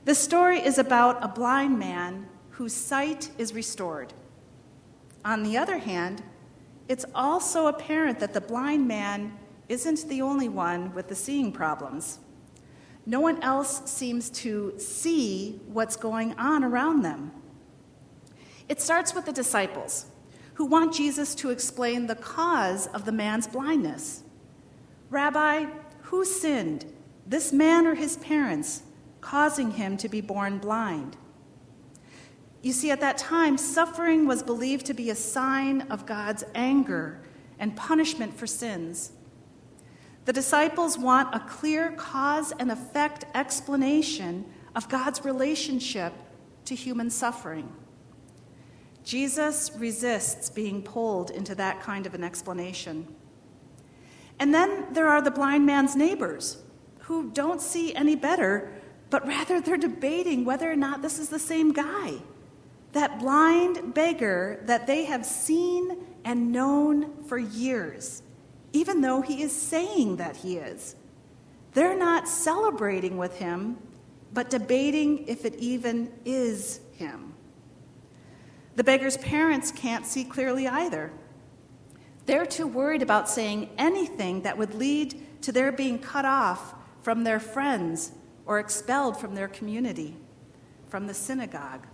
The 0.05 0.15
story 0.15 0.59
is 0.59 0.77
about 0.77 1.23
a 1.23 1.27
blind 1.27 1.77
man 1.77 2.27
whose 2.51 2.73
sight 2.73 3.31
is 3.37 3.53
restored. 3.53 4.13
On 5.23 5.43
the 5.43 5.57
other 5.57 5.77
hand, 5.77 6.23
it's 6.87 7.05
also 7.13 7.67
apparent 7.67 8.19
that 8.19 8.33
the 8.33 8.41
blind 8.41 8.87
man 8.87 9.37
isn't 9.67 10.09
the 10.09 10.21
only 10.21 10.49
one 10.49 10.93
with 10.93 11.07
the 11.07 11.15
seeing 11.15 11.51
problems. 11.51 12.19
No 13.05 13.19
one 13.19 13.41
else 13.43 13.89
seems 13.89 14.29
to 14.31 14.73
see 14.77 15.59
what's 15.67 15.95
going 15.95 16.33
on 16.33 16.63
around 16.63 17.01
them. 17.01 17.31
It 18.67 18.81
starts 18.81 19.13
with 19.13 19.25
the 19.25 19.31
disciples, 19.31 20.07
who 20.55 20.65
want 20.65 20.93
Jesus 20.93 21.35
to 21.35 21.49
explain 21.49 22.07
the 22.07 22.15
cause 22.15 22.87
of 22.87 23.05
the 23.05 23.11
man's 23.11 23.47
blindness. 23.47 24.23
Rabbi, 25.09 25.67
who 26.03 26.25
sinned, 26.25 26.85
this 27.25 27.53
man 27.53 27.87
or 27.87 27.95
his 27.95 28.17
parents, 28.17 28.83
causing 29.21 29.71
him 29.71 29.97
to 29.97 30.09
be 30.09 30.21
born 30.21 30.57
blind. 30.57 31.17
You 32.61 32.73
see, 32.73 32.91
at 32.91 32.99
that 33.01 33.17
time, 33.17 33.57
suffering 33.57 34.27
was 34.27 34.43
believed 34.43 34.85
to 34.87 34.93
be 34.93 35.09
a 35.09 35.15
sign 35.15 35.81
of 35.83 36.05
God's 36.05 36.43
anger 36.53 37.21
and 37.57 37.75
punishment 37.75 38.37
for 38.37 38.47
sins. 38.47 39.11
The 40.25 40.33
disciples 40.33 40.97
want 40.97 41.33
a 41.33 41.39
clear 41.39 41.91
cause 41.93 42.51
and 42.59 42.71
effect 42.71 43.25
explanation 43.33 44.45
of 44.75 44.89
God's 44.89 45.23
relationship 45.23 46.13
to 46.65 46.75
human 46.75 47.09
suffering. 47.09 47.71
Jesus 49.03 49.71
resists 49.75 50.49
being 50.49 50.83
pulled 50.83 51.31
into 51.31 51.55
that 51.55 51.81
kind 51.81 52.05
of 52.05 52.13
an 52.13 52.23
explanation. 52.23 53.07
And 54.37 54.53
then 54.53 54.93
there 54.93 55.07
are 55.07 55.21
the 55.21 55.31
blind 55.31 55.65
man's 55.65 55.95
neighbors 55.95 56.61
who 56.99 57.31
don't 57.31 57.61
see 57.61 57.95
any 57.95 58.15
better, 58.15 58.71
but 59.09 59.25
rather 59.27 59.59
they're 59.59 59.77
debating 59.77 60.45
whether 60.45 60.71
or 60.71 60.75
not 60.75 61.01
this 61.01 61.19
is 61.19 61.29
the 61.29 61.39
same 61.39 61.71
guy. 61.71 62.15
That 62.93 63.19
blind 63.19 63.93
beggar 63.93 64.61
that 64.65 64.87
they 64.87 65.05
have 65.05 65.25
seen 65.25 65.97
and 66.25 66.51
known 66.51 67.23
for 67.23 67.37
years, 67.37 68.23
even 68.73 69.01
though 69.01 69.21
he 69.21 69.41
is 69.41 69.55
saying 69.55 70.17
that 70.17 70.37
he 70.37 70.57
is. 70.57 70.95
They're 71.73 71.97
not 71.97 72.27
celebrating 72.27 73.17
with 73.17 73.37
him, 73.37 73.77
but 74.33 74.49
debating 74.49 75.27
if 75.27 75.45
it 75.45 75.55
even 75.55 76.11
is 76.25 76.81
him. 76.93 77.33
The 78.75 78.83
beggar's 78.83 79.17
parents 79.17 79.71
can't 79.71 80.05
see 80.05 80.23
clearly 80.23 80.67
either. 80.67 81.11
They're 82.25 82.45
too 82.45 82.67
worried 82.67 83.01
about 83.01 83.29
saying 83.29 83.69
anything 83.77 84.41
that 84.43 84.57
would 84.57 84.75
lead 84.75 85.19
to 85.41 85.51
their 85.51 85.71
being 85.71 85.99
cut 85.99 86.25
off 86.25 86.73
from 87.01 87.23
their 87.23 87.39
friends 87.39 88.11
or 88.49 88.57
expelled 88.57 89.15
from 89.15 89.35
their 89.35 89.47
community, 89.47 90.17
from 90.87 91.05
the 91.05 91.13
synagogue. 91.13 91.85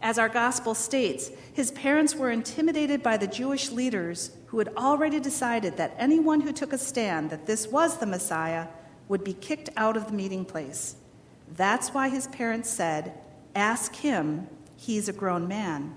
As 0.00 0.20
our 0.20 0.28
gospel 0.28 0.72
states, 0.72 1.32
his 1.52 1.72
parents 1.72 2.14
were 2.14 2.30
intimidated 2.30 3.02
by 3.02 3.16
the 3.16 3.26
Jewish 3.26 3.72
leaders 3.72 4.30
who 4.46 4.60
had 4.60 4.68
already 4.76 5.18
decided 5.18 5.76
that 5.76 5.96
anyone 5.98 6.42
who 6.42 6.52
took 6.52 6.72
a 6.72 6.78
stand 6.78 7.30
that 7.30 7.46
this 7.46 7.66
was 7.66 7.96
the 7.96 8.06
Messiah 8.06 8.68
would 9.08 9.24
be 9.24 9.32
kicked 9.32 9.68
out 9.76 9.96
of 9.96 10.06
the 10.06 10.12
meeting 10.12 10.44
place. 10.44 10.94
That's 11.56 11.88
why 11.88 12.08
his 12.08 12.28
parents 12.28 12.70
said, 12.70 13.12
Ask 13.56 13.96
him, 13.96 14.46
he's 14.76 15.08
a 15.08 15.12
grown 15.12 15.48
man. 15.48 15.96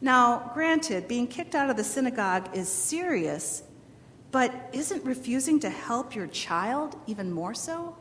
Now, 0.00 0.50
granted, 0.54 1.06
being 1.06 1.28
kicked 1.28 1.54
out 1.54 1.70
of 1.70 1.76
the 1.76 1.84
synagogue 1.84 2.48
is 2.52 2.68
serious, 2.68 3.62
but 4.32 4.52
isn't 4.72 5.04
refusing 5.04 5.60
to 5.60 5.70
help 5.70 6.16
your 6.16 6.26
child 6.26 6.96
even 7.06 7.30
more 7.30 7.54
so? 7.54 7.96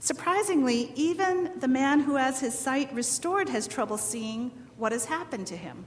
Surprisingly, 0.00 0.92
even 0.94 1.58
the 1.58 1.68
man 1.68 2.00
who 2.00 2.16
has 2.16 2.40
his 2.40 2.56
sight 2.56 2.92
restored 2.92 3.48
has 3.48 3.66
trouble 3.66 3.98
seeing 3.98 4.50
what 4.76 4.92
has 4.92 5.06
happened 5.06 5.46
to 5.48 5.56
him. 5.56 5.84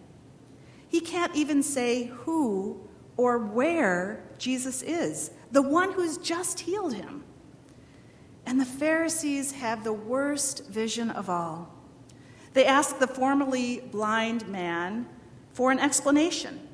He 0.89 0.99
can't 0.99 1.33
even 1.35 1.63
say 1.63 2.05
who 2.05 2.81
or 3.15 3.37
where 3.37 4.23
Jesus 4.37 4.81
is, 4.81 5.31
the 5.51 5.61
one 5.61 5.93
who's 5.93 6.17
just 6.17 6.61
healed 6.61 6.93
him. 6.93 7.23
And 8.45 8.59
the 8.59 8.65
Pharisees 8.65 9.53
have 9.53 9.83
the 9.83 9.93
worst 9.93 10.67
vision 10.67 11.09
of 11.09 11.29
all. 11.29 11.73
They 12.53 12.65
ask 12.65 12.99
the 12.99 13.07
formerly 13.07 13.79
blind 13.91 14.47
man 14.47 15.07
for 15.53 15.71
an 15.71 15.79
explanation. 15.79 16.67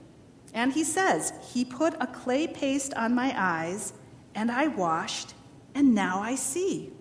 And 0.54 0.74
he 0.74 0.84
says, 0.84 1.34
He 1.54 1.64
put 1.64 1.94
a 2.00 2.08
clay 2.08 2.48
paste 2.48 2.94
on 2.96 3.14
my 3.14 3.34
eyes, 3.38 3.94
and 4.34 4.52
I 4.52 4.68
washed, 4.68 5.36
and 5.76 5.94
now 5.94 6.20
I 6.20 6.36
see. 6.36 6.94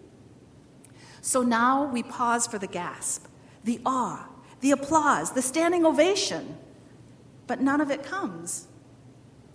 So 1.26 1.42
now 1.42 1.86
we 1.86 2.04
pause 2.04 2.46
for 2.46 2.56
the 2.56 2.68
gasp, 2.68 3.26
the 3.64 3.80
awe, 3.84 4.28
the 4.60 4.70
applause, 4.70 5.32
the 5.32 5.42
standing 5.42 5.84
ovation. 5.84 6.56
But 7.48 7.60
none 7.60 7.80
of 7.80 7.90
it 7.90 8.04
comes. 8.04 8.68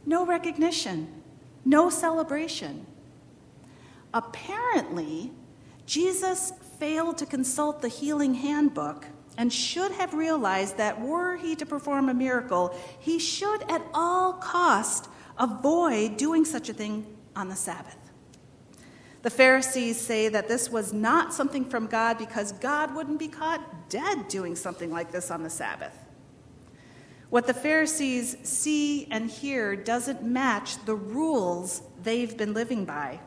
No 0.06 0.26
recognition, 0.26 1.24
no 1.64 1.90
celebration. 1.90 2.86
Apparently, 4.14 5.32
Jesus 5.86 6.52
failed 6.78 7.18
to 7.20 7.26
consult 7.26 7.82
the 7.82 7.88
healing 7.88 8.34
handbook 8.34 9.06
and 9.38 9.52
should 9.52 9.94
have 9.94 10.14
realized 10.14 10.76
that 10.76 11.00
were 11.00 11.38
he 11.38 11.56
to 11.56 11.66
perform 11.66 12.10
a 12.10 12.14
miracle, 12.14 12.78
he 13.00 13.18
should 13.18 13.64
at 13.72 13.82
all 13.94 14.34
cost 14.34 15.08
avoid 15.38 16.18
doing 16.18 16.44
such 16.44 16.68
a 16.68 16.74
thing 16.74 17.06
on 17.34 17.48
the 17.48 17.56
Sabbath. 17.56 18.01
The 19.22 19.30
Pharisees 19.30 20.02
say 20.02 20.30
that 20.30 20.48
this 20.48 20.70
was 20.72 20.94
not 20.94 21.34
something 21.34 21.66
from 21.66 21.88
God 21.88 22.18
because 22.18 22.54
God 22.54 22.96
wouldn't 22.96 23.20
be 23.20 23.28
caught 23.28 23.90
dead 23.90 24.28
doing 24.28 24.56
something 24.56 24.92
like 24.92 25.12
this 25.12 25.30
on 25.30 25.44
the 25.44 25.50
Sabbath. 25.50 25.96
What 27.30 27.48
the 27.48 27.54
Pharisees 27.54 28.36
see 28.44 29.08
and 29.12 29.30
hear 29.30 29.76
doesn't 29.76 30.24
match 30.24 30.84
the 30.86 30.96
rules 30.96 31.84
they've 32.04 32.36
been 32.36 32.54
living 32.54 32.84
by. 32.84 33.20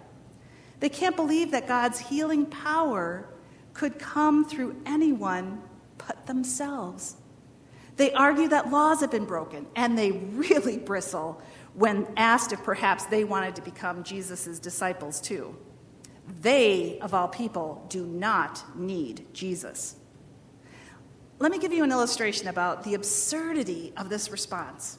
They 0.80 0.88
can't 0.88 1.16
believe 1.16 1.52
that 1.52 1.68
God's 1.68 2.00
healing 2.00 2.46
power 2.46 3.28
could 3.72 3.98
come 3.98 4.44
through 4.44 4.76
anyone 4.85 5.62
but 5.96 6.26
themselves. 6.26 7.16
They 7.96 8.12
argue 8.12 8.48
that 8.48 8.70
laws 8.70 9.00
have 9.00 9.11
been 9.11 9.24
broken, 9.24 9.66
and 9.76 9.96
they 9.96 10.11
really 10.11 10.76
bristle 10.76 11.40
when 11.74 12.07
asked 12.16 12.52
if 12.52 12.62
perhaps 12.62 13.04
they 13.07 13.24
wanted 13.24 13.57
to 13.57 13.62
become 13.62 14.02
Jesus' 14.02 14.59
disciples 14.59 15.20
too. 15.20 15.57
They, 16.41 16.99
of 17.01 17.15
all 17.15 17.29
people, 17.29 17.85
do 17.89 18.07
not 18.07 18.63
need 18.77 19.27
Jesus. 19.33 19.97
Let 21.39 21.51
me 21.51 21.59
give 21.59 21.73
you 21.73 21.85
an 21.85 21.91
illustration 21.91 22.49
about 22.49 22.85
the 22.85 22.95
absurdity 22.95 23.93
of 23.97 24.09
this 24.09 24.31
response. 24.31 24.99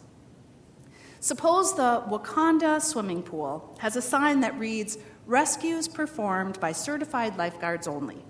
Suppose 1.20 1.76
the 1.76 2.04
Wakanda 2.08 2.82
swimming 2.82 3.24
pool 3.24 3.76
has 3.80 3.96
a 3.96 4.02
sign 4.02 4.42
that 4.42 4.60
reads, 4.60 4.98
Rescues 5.26 5.88
performed 5.88 6.60
by 6.60 6.72
certified 6.72 7.36
lifeguards 7.38 7.88
only. 7.88 8.24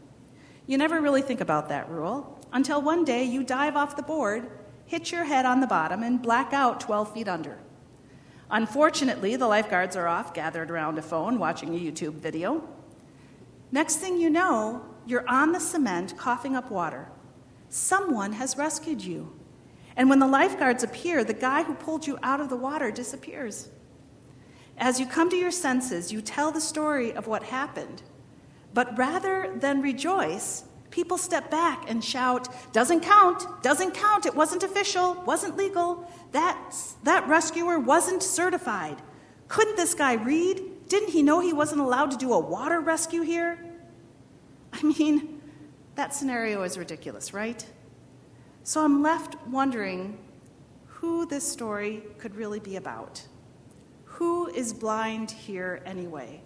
You 0.66 0.78
never 0.78 1.02
really 1.02 1.22
think 1.22 1.42
about 1.42 1.68
that 1.70 1.90
rule 1.90 2.40
until 2.54 2.82
one 2.82 3.04
day 3.04 3.26
you 3.26 3.44
dive 3.44 3.76
off 3.76 3.98
the 3.98 4.02
board, 4.02 4.50
hit 4.86 5.12
your 5.12 5.26
head 5.26 5.46
on 5.46 5.60
the 5.60 5.68
bottom, 5.68 6.04
and 6.04 6.22
black 6.22 6.54
out 6.54 6.80
12 6.80 7.14
feet 7.14 7.28
under. 7.28 7.58
Unfortunately, 8.50 9.36
the 9.36 9.48
lifeguards 9.48 9.96
are 9.96 10.08
off, 10.08 10.34
gathered 10.34 10.72
around 10.72 10.98
a 10.98 11.02
phone, 11.02 11.38
watching 11.38 11.76
a 11.76 11.80
YouTube 11.80 12.14
video. 12.14 12.66
Next 13.71 13.97
thing 13.97 14.19
you 14.19 14.30
know, 14.30 14.86
you're 15.06 15.28
on 15.28 15.51
the 15.51 15.60
cement 15.60 16.17
coughing 16.17 16.56
up 16.56 16.71
water. 16.71 17.10
Someone 17.69 18.34
has 18.34 18.58
rescued 18.58 19.01
you. 19.01 19.34
And 19.95 20.10
when 20.10 20.19
the 20.19 20.28
lifeguards 20.28 20.84
appear, 20.84 21.23
the 21.23 21.34
guy 21.34 21.63
who 21.63 21.73
pulled 21.73 22.06
you 22.06 22.17
out 22.21 22.41
of 22.41 22.49
the 22.49 22.56
water 22.56 22.91
disappears. 22.91 23.69
As 24.78 24.99
you 24.99 25.06
come 25.06 25.30
to 25.30 25.38
your 25.38 25.51
senses, 25.51 26.12
you 26.12 26.21
tell 26.21 26.51
the 26.51 26.62
story 26.62 27.13
of 27.13 27.28
what 27.28 27.43
happened. 27.43 28.01
But 28.73 28.97
rather 28.97 29.54
than 29.56 29.82
rejoice, 29.82 30.65
people 30.89 31.17
step 31.17 31.49
back 31.49 31.89
and 31.89 32.04
shout, 32.04 32.49
Doesn't 32.73 33.01
count, 33.01 33.45
doesn't 33.63 33.93
count, 33.93 34.25
it 34.25 34.36
wasn't 34.36 34.63
official, 34.63 35.13
wasn't 35.25 35.56
legal, 35.56 36.10
that, 36.34 36.75
that 37.04 37.28
rescuer 37.28 37.80
wasn't 37.80 38.21
certified. 38.21 39.01
Couldn't 39.47 39.78
this 39.78 39.93
guy 39.93 40.13
read? 40.13 40.62
Didn't 40.88 41.10
he 41.10 41.24
know 41.24 41.39
he 41.39 41.54
wasn't 41.54 41.82
allowed 41.82 42.12
to 42.12 42.17
do 42.17 42.34
a 42.34 42.39
water 42.39 42.80
rescue 42.80 43.21
here? 43.21 43.58
I 44.74 44.84
mean, 44.84 45.41
that 45.95 46.13
scenario 46.13 46.63
is 46.63 46.78
ridiculous, 46.78 47.34
right? 47.34 47.65
So 48.63 48.84
I'm 48.84 49.02
left 49.02 49.36
wondering 49.48 50.17
who 50.86 51.26
this 51.26 51.50
story 51.50 52.04
could 52.17 52.36
really 52.36 52.60
be 52.60 52.76
about. 52.76 53.21
Who 54.06 54.48
is 54.48 54.74
blind 54.74 55.32
here 55.32 55.82
anyway? 55.86 56.41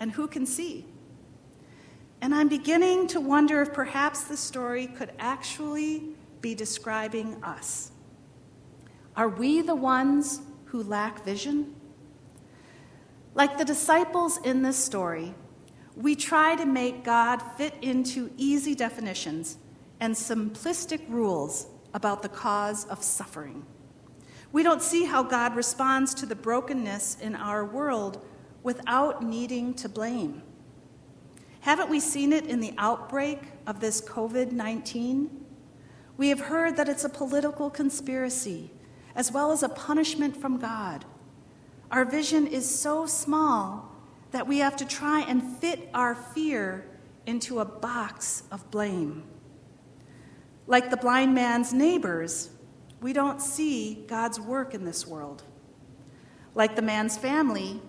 And 0.00 0.12
who 0.12 0.26
can 0.26 0.46
see? 0.46 0.86
And 2.20 2.34
I'm 2.34 2.48
beginning 2.48 3.06
to 3.08 3.20
wonder 3.20 3.62
if 3.62 3.72
perhaps 3.72 4.24
the 4.24 4.36
story 4.36 4.86
could 4.88 5.12
actually 5.18 6.16
be 6.40 6.54
describing 6.54 7.42
us. 7.44 7.92
Are 9.16 9.28
we 9.28 9.60
the 9.62 9.74
ones 9.74 10.40
who 10.66 10.82
lack 10.82 11.24
vision? 11.24 11.74
Like 13.38 13.56
the 13.56 13.64
disciples 13.64 14.40
in 14.42 14.62
this 14.62 14.76
story, 14.76 15.32
we 15.94 16.16
try 16.16 16.56
to 16.56 16.66
make 16.66 17.04
God 17.04 17.40
fit 17.56 17.72
into 17.82 18.32
easy 18.36 18.74
definitions 18.74 19.58
and 20.00 20.12
simplistic 20.12 21.08
rules 21.08 21.68
about 21.94 22.22
the 22.22 22.28
cause 22.28 22.84
of 22.86 23.04
suffering. 23.04 23.64
We 24.50 24.64
don't 24.64 24.82
see 24.82 25.04
how 25.04 25.22
God 25.22 25.54
responds 25.54 26.14
to 26.14 26.26
the 26.26 26.34
brokenness 26.34 27.18
in 27.20 27.36
our 27.36 27.64
world 27.64 28.26
without 28.64 29.22
needing 29.22 29.72
to 29.74 29.88
blame. 29.88 30.42
Haven't 31.60 31.90
we 31.90 32.00
seen 32.00 32.32
it 32.32 32.44
in 32.44 32.58
the 32.58 32.74
outbreak 32.76 33.38
of 33.68 33.78
this 33.78 34.00
COVID 34.00 34.50
19? 34.50 35.30
We 36.16 36.30
have 36.30 36.40
heard 36.40 36.76
that 36.76 36.88
it's 36.88 37.04
a 37.04 37.08
political 37.08 37.70
conspiracy 37.70 38.72
as 39.14 39.30
well 39.30 39.52
as 39.52 39.62
a 39.62 39.68
punishment 39.68 40.36
from 40.36 40.58
God. 40.58 41.04
Our 41.90 42.04
vision 42.04 42.46
is 42.46 42.68
so 42.68 43.06
small 43.06 43.90
that 44.30 44.46
we 44.46 44.58
have 44.58 44.76
to 44.76 44.84
try 44.84 45.20
and 45.22 45.42
fit 45.58 45.88
our 45.94 46.14
fear 46.14 46.84
into 47.26 47.60
a 47.60 47.64
box 47.64 48.42
of 48.50 48.70
blame. 48.70 49.22
Like 50.66 50.90
the 50.90 50.98
blind 50.98 51.34
man's 51.34 51.72
neighbors, 51.72 52.50
we 53.00 53.14
don't 53.14 53.40
see 53.40 54.04
God's 54.06 54.38
work 54.38 54.74
in 54.74 54.84
this 54.84 55.06
world. 55.06 55.44
Like 56.54 56.76
the 56.76 56.82
man's 56.82 57.16
family, 57.16 57.80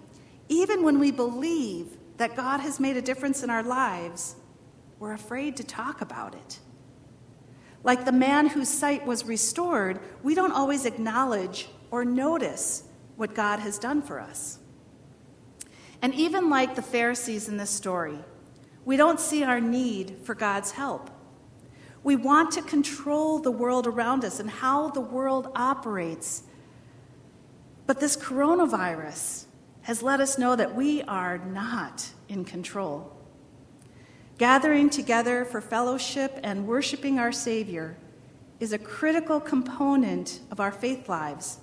even 0.47 0.83
when 0.83 0.99
we 0.99 1.11
believe 1.11 1.97
that 2.17 2.35
God 2.35 2.59
has 2.59 2.79
made 2.79 2.95
a 2.95 3.01
difference 3.01 3.43
in 3.43 3.49
our 3.49 3.63
lives, 3.63 4.35
we're 4.97 5.13
afraid 5.13 5.57
to 5.57 5.63
talk 5.63 5.99
about 5.99 6.35
it. 6.35 6.59
Like 7.83 8.05
the 8.05 8.11
man 8.11 8.47
whose 8.47 8.69
sight 8.69 9.05
was 9.05 9.25
restored, 9.25 9.99
we 10.23 10.35
don't 10.35 10.51
always 10.51 10.85
acknowledge 10.85 11.69
or 11.91 12.05
notice 12.05 12.83
what 13.19 13.35
God 13.35 13.59
has 13.59 13.77
done 13.77 14.01
for 14.01 14.21
us. 14.21 14.59
And 16.01 16.15
even 16.15 16.49
like 16.49 16.75
the 16.75 16.81
Pharisees 16.81 17.49
in 17.49 17.57
this 17.57 17.69
story, 17.69 18.17
we 18.85 18.95
don't 18.95 19.19
see 19.19 19.43
our 19.43 19.59
need 19.59 20.19
for 20.23 20.33
God's 20.33 20.71
help. 20.71 21.09
We 22.01 22.15
want 22.15 22.53
to 22.53 22.61
control 22.61 23.39
the 23.39 23.51
world 23.51 23.87
around 23.87 24.23
us 24.23 24.39
and 24.39 24.49
how 24.49 24.91
the 24.91 25.01
world 25.01 25.51
operates. 25.53 26.43
But 27.85 27.99
this 27.99 28.15
coronavirus 28.15 29.47
has 29.81 30.01
let 30.01 30.21
us 30.21 30.37
know 30.37 30.55
that 30.55 30.73
we 30.73 31.01
are 31.01 31.39
not 31.39 32.07
in 32.29 32.45
control. 32.45 33.13
Gathering 34.37 34.89
together 34.89 35.43
for 35.43 35.59
fellowship 35.59 36.39
and 36.41 36.65
worshiping 36.65 37.19
our 37.19 37.33
Savior 37.33 37.97
is 38.61 38.71
a 38.71 38.77
critical 38.77 39.41
component 39.41 40.39
of 40.51 40.61
our 40.61 40.71
faith 40.71 41.09
lives. 41.09 41.57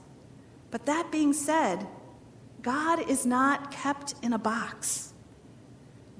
But 0.76 0.84
that 0.84 1.10
being 1.10 1.32
said, 1.32 1.86
God 2.60 3.08
is 3.08 3.24
not 3.24 3.70
kept 3.70 4.14
in 4.20 4.34
a 4.34 4.38
box. 4.38 5.14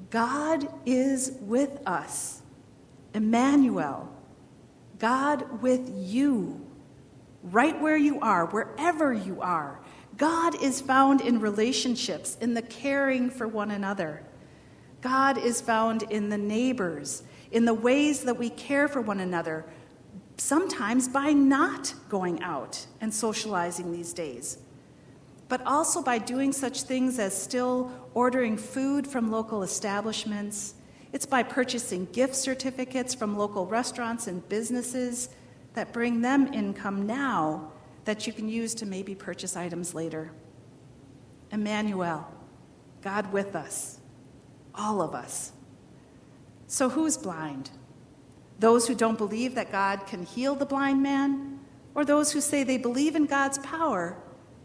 God 0.09 0.67
is 0.87 1.33
with 1.43 1.79
us. 1.87 2.41
Emmanuel, 3.13 4.11
God 4.99 5.61
with 5.61 5.93
you, 5.95 6.65
right 7.43 7.79
where 7.79 7.99
you 7.99 8.19
are, 8.21 8.47
wherever 8.47 9.13
you 9.13 9.43
are. 9.43 9.79
God 10.17 10.63
is 10.63 10.81
found 10.81 11.21
in 11.21 11.39
relationships, 11.39 12.39
in 12.41 12.55
the 12.55 12.63
caring 12.63 13.29
for 13.29 13.47
one 13.47 13.71
another. 13.71 14.23
God 15.03 15.37
is 15.37 15.61
found 15.61 16.05
in 16.05 16.31
the 16.31 16.39
neighbors, 16.39 17.25
in 17.51 17.67
the 17.67 17.75
ways 17.75 18.25
that 18.25 18.39
we 18.39 18.49
care 18.49 18.89
for 18.89 19.03
one 19.03 19.21
another, 19.21 19.67
sometimes 20.37 21.09
by 21.09 21.33
not 21.33 21.95
going 22.09 22.43
out 22.43 22.87
and 23.01 23.13
socializing 23.13 23.93
these 23.93 24.13
days, 24.13 24.59
but 25.49 25.65
also 25.67 26.03
by 26.03 26.19
doing 26.19 26.53
such 26.53 26.83
things 26.83 27.19
as 27.19 27.41
still 27.41 27.91
ordering 28.15 28.57
food 28.57 29.07
from 29.07 29.31
local 29.31 29.63
establishments. 29.63 30.75
It's 31.13 31.27
by 31.27 31.43
purchasing 31.43 32.07
gift 32.07 32.35
certificates 32.35 33.15
from 33.15 33.37
local 33.37 33.67
restaurants 33.67 34.27
and 34.27 34.47
businesses 34.49 35.29
that 35.75 35.93
bring 35.93 36.21
them 36.21 36.53
income 36.53 37.07
now 37.07 37.73
that 38.05 38.27
you 38.27 38.33
can 38.33 38.49
use 38.49 38.75
to 38.77 38.87
maybe 38.87 39.15
purchase 39.15 39.57
items 39.57 39.95
later. 39.95 40.33
Emmanuel, 41.51 42.27
God 43.03 43.33
with 43.33 43.55
us 43.55 44.01
all 44.77 45.01
of 45.01 45.15
us. 45.15 45.53
So, 46.67 46.89
who's 46.89 47.17
blind? 47.17 47.71
Those 48.59 48.89
who 48.89 48.95
don't 48.95 49.19
believe 49.19 49.55
that 49.55 49.73
God 49.73 50.07
can 50.07 50.25
heal 50.25 50.55
the 50.55 50.67
blind 50.67 51.03
man, 51.03 51.61
or 51.95 52.05
those 52.05 52.33
who 52.33 52.41
say 52.41 52.63
they 52.63 52.79
believe 52.79 53.17
in 53.17 53.27
God's 53.27 53.59
power 53.59 54.17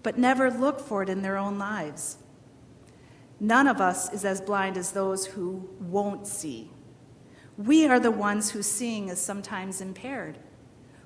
but 0.03 0.17
never 0.17 0.49
look 0.49 0.79
for 0.79 1.03
it 1.03 1.09
in 1.09 1.21
their 1.21 1.37
own 1.37 1.57
lives? 1.59 2.17
None 3.39 3.67
of 3.67 3.81
us 3.81 4.11
is 4.13 4.23
as 4.23 4.39
blind 4.39 4.77
as 4.77 4.91
those 4.91 5.25
who 5.25 5.69
won't 5.79 6.27
see. 6.27 6.69
We 7.57 7.87
are 7.87 7.99
the 7.99 8.11
ones 8.11 8.51
whose 8.51 8.67
seeing 8.67 9.09
is 9.09 9.19
sometimes 9.19 9.81
impaired. 9.81 10.37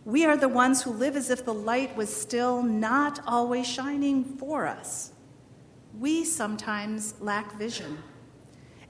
We 0.03 0.25
are 0.25 0.37
the 0.37 0.49
ones 0.49 0.83
who 0.83 0.91
live 0.91 1.15
as 1.15 1.29
if 1.29 1.43
the 1.45 1.53
light 1.53 1.95
was 1.95 2.15
still 2.15 2.61
not 2.61 3.19
always 3.25 3.67
shining 3.67 4.23
for 4.23 4.67
us. 4.67 5.11
We 5.97 6.23
sometimes 6.23 7.15
lack 7.19 7.57
vision. 7.57 7.97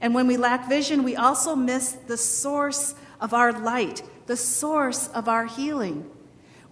And 0.00 0.14
when 0.14 0.26
we 0.26 0.36
lack 0.36 0.68
vision, 0.68 1.04
we 1.04 1.16
also 1.16 1.56
miss 1.56 1.92
the 1.92 2.16
source 2.16 2.94
of 3.20 3.34
our 3.34 3.52
light, 3.52 4.02
the 4.26 4.36
source 4.36 5.08
of 5.08 5.28
our 5.28 5.46
healing. 5.46 6.10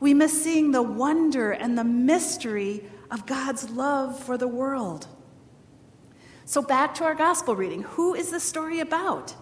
We 0.00 0.14
miss 0.14 0.42
seeing 0.42 0.72
the 0.72 0.82
wonder 0.82 1.52
and 1.52 1.78
the 1.78 1.84
mystery 1.84 2.84
of 3.10 3.26
God's 3.26 3.70
love 3.70 4.18
for 4.18 4.36
the 4.36 4.48
world. 4.48 5.06
So, 6.44 6.60
back 6.60 6.94
to 6.96 7.04
our 7.04 7.14
gospel 7.14 7.56
reading. 7.56 7.82
Who 7.82 8.14
is 8.14 8.30
the 8.30 8.40
story 8.40 8.80
about? 8.80 9.34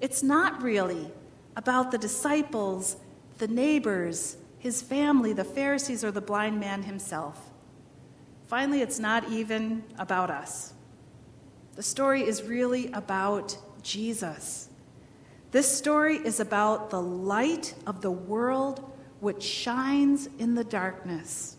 It's 0.00 0.22
not 0.22 0.62
really 0.62 1.10
about 1.56 1.90
the 1.90 1.98
disciples, 1.98 2.96
the 3.38 3.48
neighbors, 3.48 4.36
his 4.58 4.82
family, 4.82 5.32
the 5.32 5.44
Pharisees, 5.44 6.04
or 6.04 6.10
the 6.10 6.20
blind 6.20 6.58
man 6.58 6.82
himself. 6.82 7.50
Finally, 8.46 8.80
it's 8.80 8.98
not 8.98 9.28
even 9.30 9.84
about 9.98 10.30
us. 10.30 10.72
The 11.76 11.82
story 11.82 12.22
is 12.22 12.42
really 12.42 12.90
about 12.92 13.56
Jesus. 13.82 14.67
This 15.50 15.76
story 15.76 16.16
is 16.16 16.40
about 16.40 16.90
the 16.90 17.00
light 17.00 17.74
of 17.86 18.02
the 18.02 18.10
world 18.10 18.92
which 19.20 19.42
shines 19.42 20.28
in 20.38 20.54
the 20.54 20.64
darkness. 20.64 21.56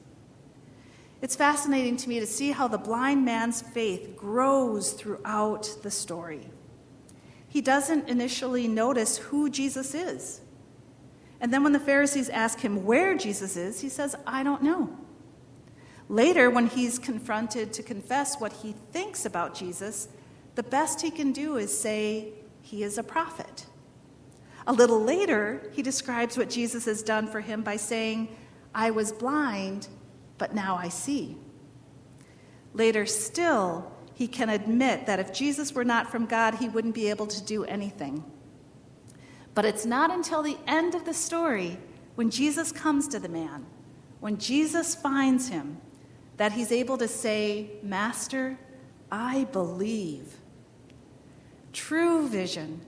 It's 1.22 1.36
fascinating 1.36 1.98
to 1.98 2.10
me 2.10 2.20
to 2.20 2.26
see 2.28 2.52
how 2.52 2.68
the 2.68 2.78
blind 2.78 3.26
man's 3.26 3.62
faith 3.62 4.16
grows 4.16 4.94
throughout 4.94 5.76
the 5.82 5.92
story. 5.92 6.50
He 7.50 7.62
doesn't 7.62 8.08
initially 8.08 8.68
notice 8.68 9.18
who 9.18 9.50
Jesus 9.50 9.94
is. 9.96 10.42
And 11.42 11.52
then 11.52 11.64
when 11.64 11.74
the 11.74 11.80
Pharisees 11.80 12.30
ask 12.30 12.60
him 12.60 12.86
where 12.86 13.18
Jesus 13.18 13.58
is, 13.58 13.82
he 13.82 13.90
says, 13.90 14.16
I 14.28 14.44
don't 14.44 14.62
know. 14.62 14.96
Later, 16.10 16.50
when 16.50 16.68
he's 16.68 17.00
confronted 17.00 17.74
to 17.74 17.84
confess 17.84 18.40
what 18.40 18.54
he 18.54 18.76
thinks 18.92 19.26
about 19.26 19.56
Jesus, 19.56 20.10
the 20.56 20.64
best 20.64 21.02
he 21.02 21.12
can 21.12 21.32
do 21.32 21.58
is 21.58 21.76
say 21.76 22.34
he 22.62 22.84
is 22.84 22.98
a 22.98 23.04
prophet. 23.04 23.66
A 24.68 24.74
little 24.74 25.02
later, 25.02 25.70
he 25.74 25.82
describes 25.82 26.38
what 26.38 26.50
Jesus 26.50 26.86
has 26.86 27.02
done 27.02 27.28
for 27.28 27.42
him 27.42 27.62
by 27.62 27.78
saying, 27.78 28.36
I 28.74 28.92
was 28.92 29.12
blind, 29.12 29.88
but 30.38 30.54
now 30.54 30.76
I 30.76 30.90
see. 30.90 31.38
Later 32.74 33.06
still, 33.06 33.92
he 34.14 34.28
can 34.28 34.50
admit 34.50 35.06
that 35.06 35.20
if 35.20 35.34
Jesus 35.34 35.74
were 35.74 35.86
not 35.86 36.12
from 36.12 36.26
God, 36.26 36.56
he 36.56 36.70
wouldn't 36.70 36.94
be 36.94 37.10
able 37.10 37.28
to 37.28 37.44
do 37.44 37.64
anything. 37.64 38.24
But 39.56 39.66
it's 39.66 39.86
not 39.86 40.12
until 40.12 40.44
the 40.44 40.58
end 40.68 40.94
of 40.94 41.06
the 41.06 41.14
story, 41.14 41.78
when 42.16 42.30
Jesus 42.30 42.72
comes 42.72 43.08
to 43.08 43.20
the 43.20 43.30
man, 43.30 43.66
when 44.20 44.38
Jesus 44.38 44.94
finds 44.94 45.48
him, 45.50 45.80
that 46.38 46.52
he's 46.52 46.72
able 46.72 46.98
to 46.98 47.08
say, 47.08 47.72
Master, 47.82 48.58
I 49.12 49.46
believe. 49.46 50.36
True 51.74 52.28
vision, 52.28 52.82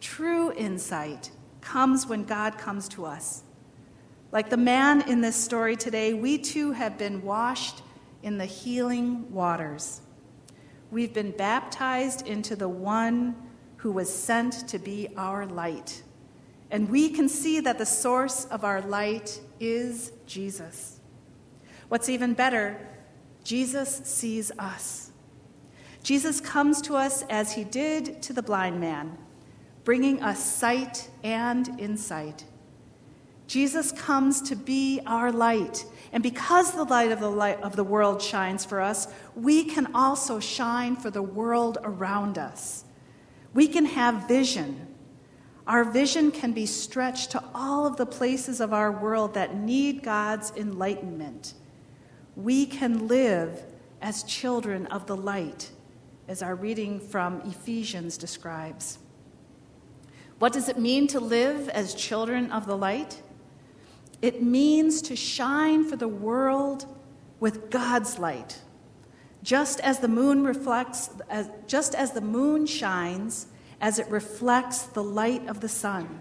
true 0.00 0.52
insight 0.52 1.30
comes 1.60 2.06
when 2.06 2.24
God 2.24 2.58
comes 2.58 2.88
to 2.90 3.04
us. 3.04 3.42
Like 4.30 4.50
the 4.50 4.56
man 4.56 5.02
in 5.08 5.20
this 5.20 5.36
story 5.36 5.76
today, 5.76 6.14
we 6.14 6.38
too 6.38 6.72
have 6.72 6.98
been 6.98 7.22
washed 7.22 7.82
in 8.22 8.38
the 8.38 8.44
healing 8.44 9.32
waters. 9.32 10.02
We've 10.90 11.12
been 11.12 11.32
baptized 11.32 12.26
into 12.26 12.56
the 12.56 12.68
one 12.68 13.36
who 13.76 13.92
was 13.92 14.12
sent 14.12 14.68
to 14.68 14.78
be 14.78 15.08
our 15.16 15.46
light. 15.46 16.02
And 16.70 16.90
we 16.90 17.10
can 17.10 17.28
see 17.28 17.60
that 17.60 17.78
the 17.78 17.86
source 17.86 18.44
of 18.46 18.64
our 18.64 18.82
light 18.82 19.40
is 19.60 20.12
Jesus. 20.26 21.00
What's 21.88 22.08
even 22.08 22.34
better, 22.34 22.86
Jesus 23.44 24.02
sees 24.04 24.50
us. 24.58 25.10
Jesus 26.02 26.40
comes 26.40 26.82
to 26.82 26.96
us 26.96 27.22
as 27.30 27.52
he 27.52 27.64
did 27.64 28.20
to 28.22 28.32
the 28.32 28.42
blind 28.42 28.80
man, 28.80 29.16
bringing 29.88 30.22
us 30.22 30.44
sight 30.44 31.08
and 31.24 31.80
insight. 31.80 32.44
Jesus 33.46 33.90
comes 33.90 34.42
to 34.42 34.54
be 34.54 35.00
our 35.06 35.32
light. 35.32 35.86
And 36.12 36.22
because 36.22 36.72
the 36.72 36.84
light 36.84 37.10
of 37.10 37.20
the 37.20 37.30
light 37.30 37.58
of 37.62 37.74
the 37.74 37.84
world 37.84 38.20
shines 38.20 38.66
for 38.66 38.82
us, 38.82 39.08
we 39.34 39.64
can 39.64 39.94
also 39.94 40.40
shine 40.40 40.94
for 40.94 41.08
the 41.08 41.22
world 41.22 41.78
around 41.84 42.36
us. 42.36 42.84
We 43.54 43.66
can 43.66 43.86
have 43.86 44.28
vision. 44.28 44.94
Our 45.66 45.84
vision 45.84 46.32
can 46.32 46.52
be 46.52 46.66
stretched 46.66 47.30
to 47.30 47.42
all 47.54 47.86
of 47.86 47.96
the 47.96 48.04
places 48.04 48.60
of 48.60 48.74
our 48.74 48.92
world 48.92 49.32
that 49.32 49.56
need 49.56 50.02
God's 50.02 50.52
enlightenment 50.54 51.54
we 52.36 52.66
can 52.66 53.08
live 53.08 53.64
as 54.02 54.22
children 54.24 54.84
of 54.88 55.06
the 55.06 55.16
light, 55.16 55.70
as 56.28 56.42
our 56.42 56.54
reading 56.54 57.00
from 57.00 57.40
Ephesians 57.40 58.18
describes. 58.18 58.98
What 60.38 60.52
does 60.52 60.68
it 60.68 60.78
mean 60.78 61.06
to 61.08 61.20
live 61.20 61.68
as 61.68 61.94
children 61.94 62.50
of 62.52 62.66
the 62.66 62.76
light? 62.76 63.22
It 64.22 64.42
means 64.42 65.02
to 65.02 65.16
shine 65.16 65.88
for 65.88 65.96
the 65.96 66.08
world 66.08 66.86
with 67.40 67.70
God's 67.70 68.18
light. 68.18 68.60
Just 69.42 69.80
as 69.80 70.00
the 70.00 70.08
moon 70.08 70.44
reflects, 70.44 71.10
as, 71.28 71.48
just 71.66 71.94
as 71.94 72.12
the 72.12 72.20
moon 72.20 72.66
shines 72.66 73.46
as 73.80 73.98
it 73.98 74.08
reflects 74.08 74.82
the 74.82 75.02
light 75.02 75.46
of 75.48 75.60
the 75.60 75.68
sun. 75.68 76.20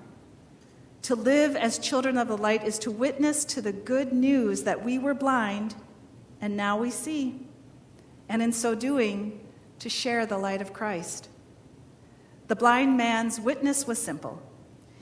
To 1.03 1.15
live 1.15 1.56
as 1.56 1.80
children 1.80 2.17
of 2.17 2.27
the 2.27 2.38
light 2.38 2.63
is 2.63 2.77
to 2.80 2.91
witness 2.91 3.45
to 3.45 3.62
the 3.62 3.71
good 3.71 4.13
news 4.13 4.63
that 4.63 4.84
we 4.84 4.99
were 4.99 5.13
blind 5.13 5.75
and 6.41 6.56
now 6.56 6.77
we 6.77 6.91
see, 6.91 7.39
and 8.30 8.41
in 8.41 8.51
so 8.51 8.75
doing, 8.75 9.39
to 9.80 9.89
share 9.89 10.25
the 10.25 10.38
light 10.38 10.62
of 10.62 10.73
Christ. 10.73 11.30
The 12.47 12.55
blind 12.55 12.95
man's 12.95 13.39
witness 13.39 13.86
was 13.86 14.01
simple. 14.01 14.41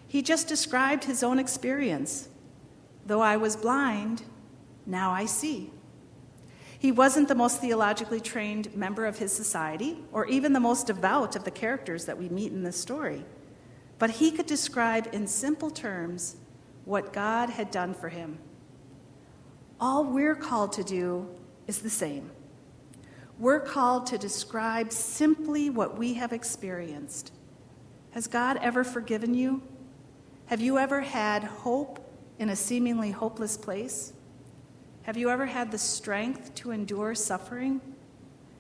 He 0.08 0.21
just 0.21 0.47
described 0.47 1.03
his 1.03 1.23
own 1.23 1.39
experience. 1.39 2.29
Though 3.05 3.21
I 3.21 3.38
was 3.38 3.55
blind, 3.55 4.23
now 4.86 5.12
I 5.12 5.25
see. 5.25 5.71
He 6.77 6.91
wasn't 6.91 7.27
the 7.27 7.36
most 7.36 7.62
theologically 7.62 8.19
trained 8.19 8.75
member 8.75 9.05
of 9.05 9.17
his 9.17 9.31
society, 9.31 10.03
or 10.12 10.25
even 10.27 10.53
the 10.53 10.60
most 10.60 10.88
devout 10.88 11.36
of 11.36 11.43
the 11.43 11.51
characters 11.51 12.05
that 12.05 12.17
we 12.17 12.29
meet 12.29 12.51
in 12.51 12.63
this 12.63 12.79
story, 12.79 13.25
but 13.97 14.10
he 14.10 14.31
could 14.31 14.45
describe 14.45 15.10
in 15.12 15.25
simple 15.25 15.69
terms 15.69 16.36
what 16.84 17.13
God 17.13 17.49
had 17.49 17.71
done 17.71 17.93
for 17.93 18.10
him. 18.10 18.38
All 19.79 20.03
we're 20.03 20.36
called 20.36 20.73
to 20.73 20.84
do 20.84 21.27
is 21.67 21.79
the 21.79 21.89
same. 21.89 22.29
We're 23.39 23.60
called 23.60 24.05
to 24.08 24.17
describe 24.17 24.91
simply 24.91 25.69
what 25.69 25.97
we 25.97 26.13
have 26.13 26.31
experienced. 26.31 27.31
Has 28.15 28.28
God 28.28 28.58
ever 28.62 28.86
forgiven 28.86 29.34
you? 29.34 29.62
Have 30.45 30.62
you 30.62 30.78
ever 30.78 31.01
had 31.01 31.43
hope 31.43 31.99
in 32.39 32.49
a 32.49 32.56
seemingly 32.56 33.12
hopeless 33.12 33.58
place? 33.58 34.13
Have 35.04 35.17
you 35.17 35.30
ever 35.30 35.45
had 35.45 35.69
the 35.69 35.78
strength 35.78 36.56
to 36.56 36.71
endure 36.71 37.13
suffering? 37.13 37.82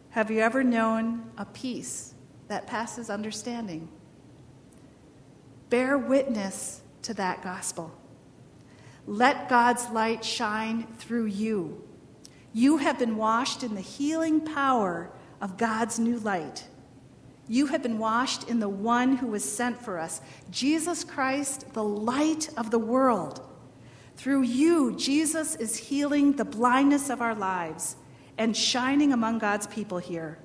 Have 0.09 0.29
you 0.29 0.41
ever 0.41 0.61
known 0.61 1.31
a 1.37 1.45
peace 1.45 2.13
that 2.49 2.67
passes 2.67 3.09
understanding? 3.09 3.87
Bear 5.69 5.97
witness 5.97 6.81
to 7.03 7.13
that 7.13 7.41
gospel. 7.41 7.97
Let 9.07 9.47
God's 9.47 9.89
light 9.89 10.25
shine 10.25 10.85
through 10.97 11.27
you. 11.27 11.81
You 12.51 12.77
have 12.77 12.99
been 12.99 13.15
washed 13.15 13.63
in 13.63 13.73
the 13.73 13.81
healing 13.81 14.41
power 14.41 15.09
of 15.39 15.55
God's 15.55 15.97
new 15.97 16.19
light. 16.19 16.65
You 17.47 17.67
have 17.67 17.83
been 17.83 17.99
washed 17.99 18.49
in 18.49 18.59
the 18.59 18.69
one 18.69 19.17
who 19.17 19.27
was 19.27 19.43
sent 19.43 19.81
for 19.81 19.99
us, 19.99 20.21
Jesus 20.49 21.03
Christ, 21.03 21.73
the 21.73 21.83
light 21.83 22.49
of 22.57 22.71
the 22.71 22.79
world. 22.79 23.41
Through 24.15 24.43
you, 24.43 24.95
Jesus 24.95 25.55
is 25.55 25.75
healing 25.75 26.33
the 26.33 26.45
blindness 26.45 27.09
of 27.09 27.21
our 27.21 27.35
lives 27.35 27.97
and 28.37 28.55
shining 28.55 29.13
among 29.13 29.39
God's 29.39 29.67
people 29.67 29.97
here. 29.97 30.39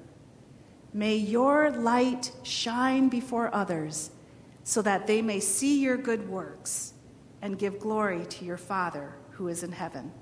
May 0.93 1.17
your 1.17 1.71
light 1.71 2.33
shine 2.43 3.09
before 3.09 3.55
others 3.55 4.11
so 4.65 4.83
that 4.83 5.07
they 5.07 5.23
may 5.23 5.41
see 5.41 5.81
your 5.81 5.97
good 5.97 6.29
works 6.29 6.95
and 7.43 7.59
give 7.59 7.79
glory 7.79 8.27
to 8.27 8.45
your 8.45 8.57
Father 8.57 9.15
who 9.31 9.49
is 9.49 9.63
in 9.63 9.73
heaven. 9.73 10.13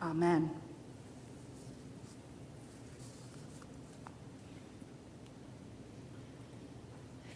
Amen. 0.00 0.50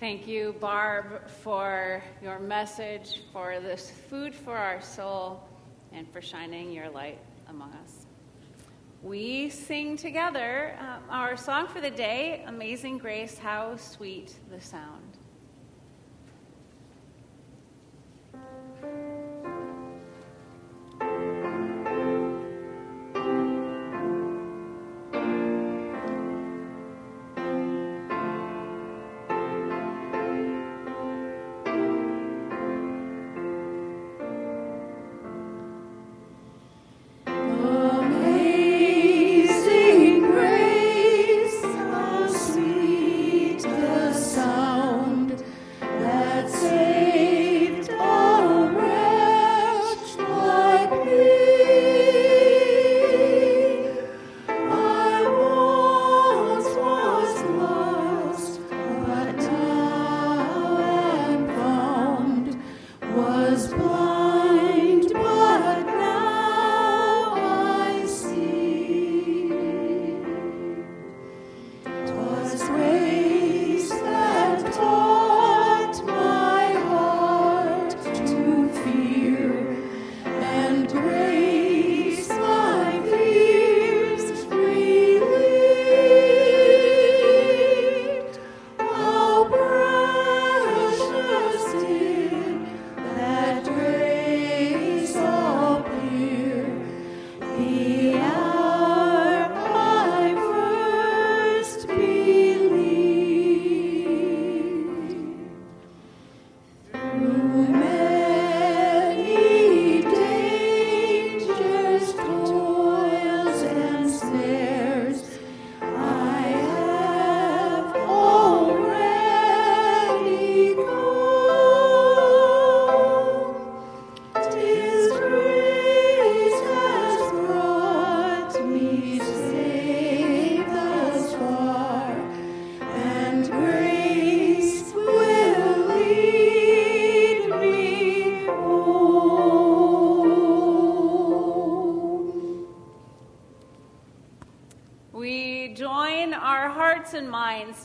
Thank 0.04 0.26
you, 0.26 0.54
Barb, 0.60 1.26
for 1.42 2.02
your 2.22 2.38
message, 2.38 3.22
for 3.32 3.58
this 3.58 3.90
food 3.90 4.34
for 4.34 4.54
our 4.54 4.82
soul, 4.82 5.42
and 5.92 6.06
for 6.12 6.20
shining 6.20 6.70
your 6.72 6.90
light 6.90 7.18
among 7.48 7.72
us. 7.72 8.04
We 9.02 9.48
sing 9.48 9.96
together 9.96 10.76
uh, 10.78 10.98
our 11.08 11.38
song 11.38 11.68
for 11.68 11.80
the 11.80 11.90
day, 11.90 12.44
Amazing 12.46 12.98
Grace, 12.98 13.38
How 13.38 13.78
Sweet 13.78 14.34
the 14.50 14.60
Sound. 14.60 15.03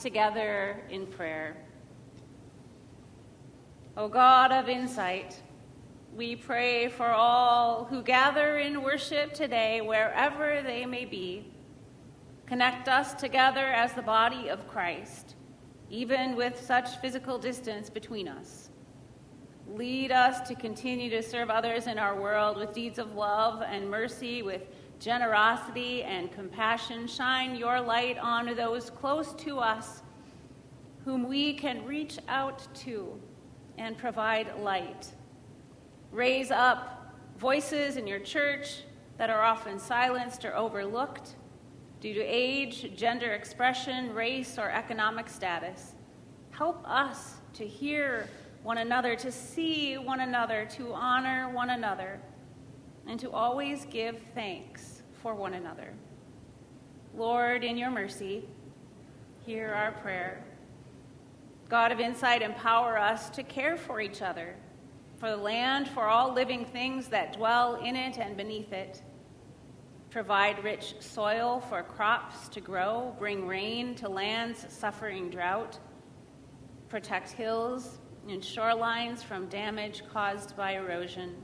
Together 0.01 0.81
in 0.89 1.07
prayer. 1.07 1.55
O 3.95 4.07
God 4.07 4.51
of 4.51 4.67
insight, 4.67 5.41
we 6.15 6.35
pray 6.35 6.89
for 6.89 7.07
all 7.07 7.85
who 7.85 8.01
gather 8.01 8.57
in 8.57 8.81
worship 8.81 9.33
today, 9.33 9.81
wherever 9.81 10.61
they 10.61 10.85
may 10.85 11.05
be. 11.05 11.51
Connect 12.45 12.87
us 12.87 13.13
together 13.13 13.67
as 13.67 13.93
the 13.93 14.01
body 14.01 14.49
of 14.49 14.67
Christ, 14.67 15.35
even 15.89 16.35
with 16.35 16.59
such 16.59 16.97
physical 16.97 17.37
distance 17.37 17.89
between 17.89 18.27
us. 18.27 18.69
Lead 19.67 20.11
us 20.11 20.47
to 20.47 20.55
continue 20.55 21.09
to 21.11 21.21
serve 21.21 21.49
others 21.49 21.85
in 21.85 21.99
our 21.99 22.19
world 22.19 22.57
with 22.57 22.73
deeds 22.73 22.97
of 22.97 23.13
love 23.13 23.61
and 23.61 23.89
mercy, 23.89 24.41
with 24.41 24.63
generosity 24.99 26.03
and 26.03 26.31
compassion. 26.31 27.07
Shine 27.07 27.55
your 27.55 27.79
light 27.79 28.17
on 28.17 28.53
those 28.55 28.89
close 28.89 29.33
to 29.35 29.59
us 29.59 30.01
whom 31.05 31.27
we 31.27 31.53
can 31.53 31.85
reach 31.85 32.19
out 32.27 32.67
to 32.75 33.19
and 33.77 33.97
provide 33.97 34.53
light. 34.59 35.07
Raise 36.11 36.51
up 36.51 37.15
voices 37.37 37.95
in 37.95 38.05
your 38.05 38.19
church 38.19 38.83
that 39.17 39.29
are 39.29 39.41
often 39.41 39.79
silenced 39.79 40.43
or 40.43 40.55
overlooked 40.55 41.35
due 42.01 42.13
to 42.13 42.21
age, 42.21 42.95
gender 42.95 43.33
expression, 43.33 44.13
race, 44.13 44.57
or 44.57 44.69
economic 44.69 45.29
status. 45.29 45.93
Help 46.51 46.81
us 46.87 47.35
to 47.53 47.65
hear 47.65 48.27
one 48.63 48.77
another, 48.77 49.15
to 49.15 49.31
see 49.31 49.97
one 49.97 50.19
another, 50.19 50.65
to 50.65 50.93
honor 50.93 51.49
one 51.49 51.69
another, 51.69 52.19
and 53.09 53.19
to 53.19 53.31
always 53.31 53.85
give 53.85 54.17
thanks 54.35 55.01
for 55.23 55.33
one 55.33 55.55
another. 55.55 55.91
Lord, 57.17 57.63
in 57.63 57.75
your 57.75 57.89
mercy, 57.89 58.47
hear 59.45 59.73
our 59.73 59.93
prayer. 59.93 60.43
God 61.69 61.91
of 61.91 61.99
insight, 61.99 62.43
empower 62.43 62.99
us 62.99 63.31
to 63.31 63.41
care 63.41 63.77
for 63.77 63.99
each 63.99 64.21
other, 64.21 64.55
for 65.17 65.31
the 65.31 65.37
land, 65.37 65.87
for 65.87 66.03
all 66.03 66.33
living 66.33 66.65
things 66.65 67.07
that 67.07 67.33
dwell 67.33 67.75
in 67.83 67.95
it 67.95 68.19
and 68.19 68.37
beneath 68.37 68.71
it. 68.71 69.01
Provide 70.11 70.63
rich 70.63 70.93
soil 70.99 71.61
for 71.67 71.81
crops 71.81 72.47
to 72.49 72.61
grow, 72.61 73.15
bring 73.17 73.47
rain 73.47 73.95
to 73.95 74.07
lands 74.07 74.67
suffering 74.69 75.31
drought, 75.31 75.79
protect 76.89 77.31
hills 77.31 77.97
and 78.27 78.41
shorelines 78.41 79.23
from 79.23 79.47
damage 79.47 80.03
caused 80.13 80.55
by 80.55 80.73
erosion. 80.73 81.35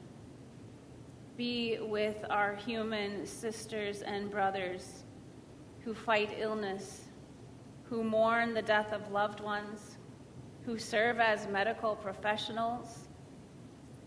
Be 1.38 1.80
with 1.82 2.18
our 2.30 2.56
human 2.56 3.26
sisters 3.26 4.02
and 4.02 4.32
brothers 4.32 5.04
who 5.84 5.94
fight 5.94 6.36
illness, 6.40 7.06
who 7.84 8.04
mourn 8.04 8.54
the 8.54 8.62
death 8.62 8.94
of 8.94 9.12
loved 9.12 9.42
ones, 9.42 9.98
who 10.66 10.80
serve 10.80 11.20
as 11.20 11.48
medical 11.48 11.96
professionals, 11.96 13.10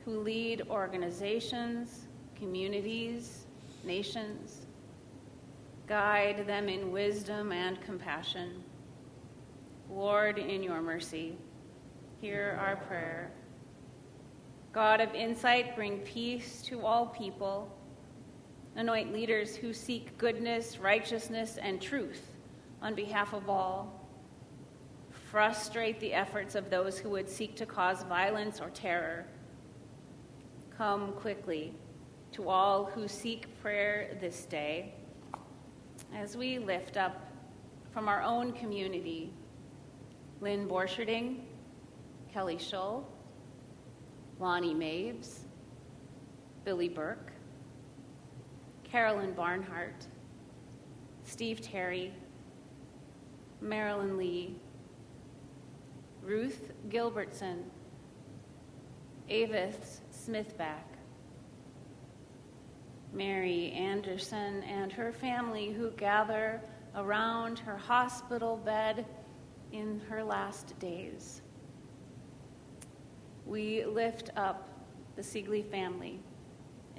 who 0.04 0.20
lead 0.20 0.62
organizations, 0.70 2.06
communities, 2.34 3.46
nations. 3.84 4.66
Guide 5.86 6.46
them 6.46 6.68
in 6.68 6.92
wisdom 6.92 7.52
and 7.52 7.80
compassion. 7.82 8.62
Lord, 9.90 10.38
in 10.38 10.62
your 10.62 10.80
mercy, 10.80 11.36
hear 12.20 12.58
our 12.60 12.76
prayer. 12.76 13.30
God 14.78 15.00
of 15.00 15.12
insight, 15.12 15.74
bring 15.74 15.98
peace 15.98 16.62
to 16.62 16.86
all 16.86 17.06
people. 17.06 17.76
Anoint 18.76 19.12
leaders 19.12 19.56
who 19.56 19.72
seek 19.72 20.16
goodness, 20.18 20.78
righteousness, 20.78 21.58
and 21.60 21.82
truth 21.82 22.22
on 22.80 22.94
behalf 22.94 23.32
of 23.32 23.50
all. 23.50 24.08
Frustrate 25.32 25.98
the 25.98 26.14
efforts 26.14 26.54
of 26.54 26.70
those 26.70 26.96
who 26.96 27.10
would 27.10 27.28
seek 27.28 27.56
to 27.56 27.66
cause 27.66 28.04
violence 28.04 28.60
or 28.60 28.70
terror. 28.70 29.26
Come 30.76 31.12
quickly 31.14 31.74
to 32.30 32.48
all 32.48 32.84
who 32.84 33.08
seek 33.08 33.60
prayer 33.60 34.16
this 34.20 34.44
day 34.44 34.94
as 36.14 36.36
we 36.36 36.60
lift 36.60 36.96
up 36.96 37.32
from 37.92 38.06
our 38.06 38.22
own 38.22 38.52
community 38.52 39.32
Lynn 40.40 40.68
Borcherding, 40.68 41.40
Kelly 42.32 42.58
Schull, 42.58 43.02
Lonnie 44.40 44.74
Maves, 44.74 45.40
Billy 46.64 46.88
Burke, 46.88 47.32
Carolyn 48.84 49.32
Barnhart, 49.32 50.06
Steve 51.24 51.60
Terry, 51.60 52.12
Marilyn 53.60 54.16
Lee, 54.16 54.54
Ruth 56.22 56.72
Gilbertson, 56.88 57.64
Avis 59.28 60.00
Smithback, 60.10 60.86
Mary 63.12 63.72
Anderson 63.72 64.62
and 64.62 64.92
her 64.92 65.12
family 65.12 65.72
who 65.72 65.90
gather 65.92 66.60
around 66.94 67.58
her 67.58 67.76
hospital 67.76 68.56
bed 68.56 69.06
in 69.72 70.00
her 70.08 70.22
last 70.22 70.78
days. 70.78 71.42
We 73.48 73.82
lift 73.86 74.28
up 74.36 74.68
the 75.16 75.22
Siegley 75.22 75.64
family 75.64 76.20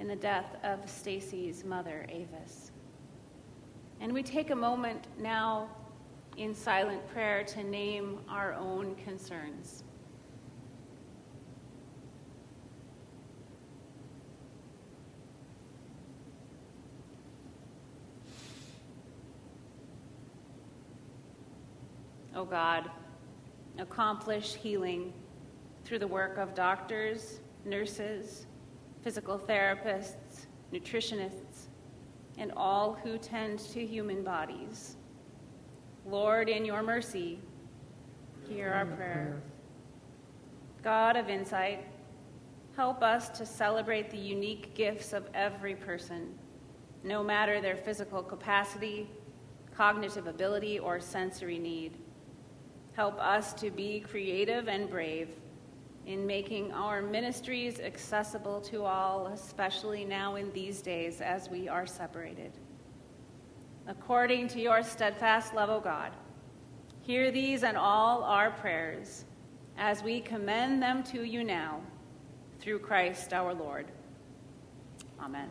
in 0.00 0.08
the 0.08 0.16
death 0.16 0.56
of 0.64 0.90
Stacy's 0.90 1.64
mother, 1.64 2.06
Avis. 2.08 2.72
And 4.00 4.12
we 4.12 4.24
take 4.24 4.50
a 4.50 4.56
moment 4.56 5.06
now 5.16 5.68
in 6.38 6.52
silent 6.52 7.06
prayer 7.12 7.44
to 7.44 7.62
name 7.62 8.18
our 8.28 8.54
own 8.54 8.96
concerns. 8.96 9.84
O 22.34 22.40
oh 22.40 22.44
God, 22.44 22.90
accomplish 23.78 24.54
healing 24.54 25.12
through 25.84 25.98
the 25.98 26.06
work 26.06 26.38
of 26.38 26.54
doctors, 26.54 27.40
nurses, 27.64 28.46
physical 29.02 29.38
therapists, 29.38 30.46
nutritionists, 30.72 31.68
and 32.38 32.52
all 32.56 32.94
who 33.02 33.18
tend 33.18 33.58
to 33.58 33.84
human 33.84 34.22
bodies. 34.22 34.96
Lord, 36.06 36.48
in 36.48 36.64
your 36.64 36.82
mercy, 36.82 37.38
hear 38.48 38.70
our 38.70 38.86
prayer. 38.86 39.42
God 40.82 41.16
of 41.16 41.28
insight, 41.28 41.84
help 42.76 43.02
us 43.02 43.28
to 43.30 43.44
celebrate 43.44 44.10
the 44.10 44.16
unique 44.16 44.74
gifts 44.74 45.12
of 45.12 45.28
every 45.34 45.74
person, 45.74 46.34
no 47.04 47.22
matter 47.22 47.60
their 47.60 47.76
physical 47.76 48.22
capacity, 48.22 49.08
cognitive 49.76 50.26
ability, 50.26 50.78
or 50.78 51.00
sensory 51.00 51.58
need. 51.58 51.98
Help 52.94 53.18
us 53.20 53.52
to 53.54 53.70
be 53.70 54.00
creative 54.00 54.68
and 54.68 54.88
brave 54.90 55.28
in 56.10 56.26
making 56.26 56.72
our 56.72 57.00
ministries 57.00 57.78
accessible 57.78 58.60
to 58.60 58.82
all, 58.82 59.28
especially 59.28 60.04
now 60.04 60.34
in 60.34 60.52
these 60.52 60.82
days 60.82 61.20
as 61.20 61.48
we 61.48 61.68
are 61.68 61.86
separated. 61.86 62.50
According 63.86 64.48
to 64.48 64.60
your 64.60 64.82
steadfast 64.82 65.54
love, 65.54 65.70
O 65.70 65.78
God, 65.78 66.10
hear 67.02 67.30
these 67.30 67.62
and 67.62 67.76
all 67.76 68.24
our 68.24 68.50
prayers 68.50 69.24
as 69.78 70.02
we 70.02 70.20
commend 70.20 70.82
them 70.82 71.04
to 71.04 71.22
you 71.22 71.44
now, 71.44 71.80
through 72.58 72.80
Christ 72.80 73.32
our 73.32 73.54
Lord. 73.54 73.86
Amen. 75.20 75.48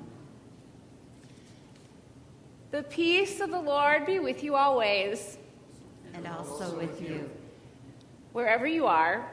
The 2.72 2.84
peace 2.84 3.40
of 3.40 3.50
the 3.50 3.62
Lord 3.62 4.06
be 4.06 4.20
with 4.20 4.44
you 4.44 4.56
always. 4.56 5.38
And 6.14 6.28
also 6.28 6.78
with 6.78 7.02
you. 7.02 7.30
Wherever 8.34 8.68
you 8.68 8.86
are, 8.88 9.32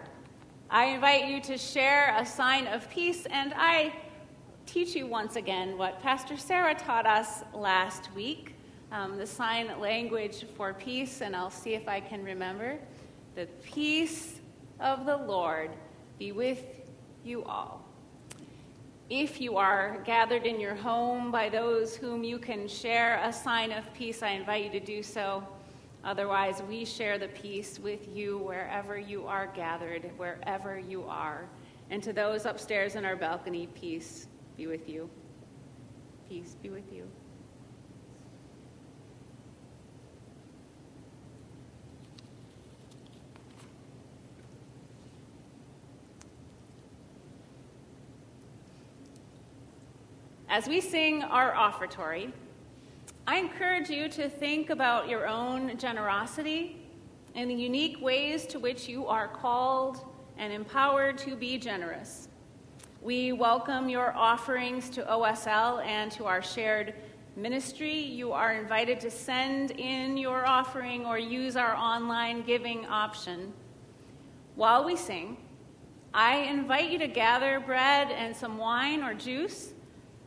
I 0.69 0.87
invite 0.87 1.29
you 1.29 1.41
to 1.43 1.57
share 1.57 2.15
a 2.19 2.27
sign 2.27 2.67
of 2.67 2.91
peace, 2.91 3.25
and 3.27 3.55
I 3.57 3.95
teach 4.67 4.97
you 4.97 5.07
once 5.07 5.37
again 5.37 5.79
what 5.79 6.03
Pastor 6.03 6.37
Sarah 6.37 6.75
taught 6.75 7.07
us 7.07 7.45
last 7.55 8.13
week 8.15 8.57
um, 8.91 9.17
the 9.17 9.27
sign 9.27 9.71
language 9.81 10.45
for 10.57 10.75
peace, 10.75 11.21
and 11.21 11.37
I'll 11.37 11.51
see 11.51 11.75
if 11.75 11.89
I 11.89 12.01
can 12.01 12.25
remember. 12.25 12.79
The 13.37 13.47
peace 13.63 14.41
of 14.81 15.07
the 15.07 15.17
Lord 15.17 15.71
be 16.19 16.33
with 16.33 16.65
you 17.25 17.45
all. 17.45 17.85
If 19.09 19.41
you 19.41 19.57
are 19.57 20.03
gathered 20.05 20.47
in 20.47 20.59
your 20.59 20.75
home 20.75 21.31
by 21.31 21.49
those 21.49 21.95
whom 21.95 22.25
you 22.25 22.39
can 22.39 22.67
share 22.67 23.21
a 23.23 23.33
sign 23.33 23.71
of 23.71 23.93
peace, 23.95 24.23
I 24.23 24.31
invite 24.31 24.65
you 24.65 24.71
to 24.71 24.85
do 24.85 25.03
so. 25.03 25.47
Otherwise, 26.07 26.63
we 26.69 26.85
share 26.85 27.19
the 27.19 27.27
peace 27.27 27.81
with 27.81 28.07
you 28.15 28.39
wherever 28.39 28.97
you 28.97 29.27
are 29.27 29.49
gathered, 29.49 30.09
wherever 30.17 30.79
you 30.79 31.03
are. 31.03 31.49
And 31.91 32.01
to 32.05 32.13
those 32.13 32.47
upstairs 32.47 32.95
in 32.95 33.05
our 33.05 33.17
balcony, 33.17 33.67
peace 33.75 34.29
be 34.57 34.69
with 34.69 34.89
you. 34.89 35.11
Peace 36.29 36.55
be 36.63 36.71
with 36.71 36.93
you. 36.93 37.11
As 50.49 50.69
we 50.69 50.81
sing 50.81 51.25
our 51.25 51.53
offertory, 51.53 52.33
I 53.29 53.39
encourage 53.39 53.91
you 53.91 54.09
to 54.11 54.29
think 54.29 54.71
about 54.71 55.09
your 55.09 55.27
own 55.27 55.77
generosity 55.79 56.77
and 57.35 57.51
the 57.51 57.55
unique 57.55 58.01
ways 58.01 58.47
to 58.47 58.61
which 58.61 58.89
you 58.89 59.09
are 59.09 59.27
called 59.27 60.07
and 60.39 60.53
empowered 60.53 61.19
to 61.19 61.35
be 61.35 61.59
generous. 61.59 62.29
We 63.03 63.33
welcome 63.33 63.89
your 63.89 64.15
offerings 64.15 64.89
to 64.91 65.03
OSL 65.03 65.85
and 65.85 66.13
to 66.13 66.27
our 66.27 66.41
shared 66.41 66.95
ministry. 67.35 67.99
You 67.99 68.31
are 68.31 68.53
invited 68.53 69.01
to 69.01 69.11
send 69.11 69.73
in 69.73 70.17
your 70.17 70.47
offering 70.47 71.05
or 71.05 71.19
use 71.19 71.57
our 71.57 71.75
online 71.75 72.43
giving 72.43 72.87
option. 72.87 73.53
While 74.55 74.85
we 74.85 74.95
sing, 74.95 75.37
I 76.15 76.37
invite 76.43 76.93
you 76.93 77.01
to 77.01 77.09
gather 77.09 77.59
bread 77.59 78.13
and 78.13 78.37
some 78.37 78.57
wine 78.57 79.03
or 79.03 79.15
juice 79.15 79.73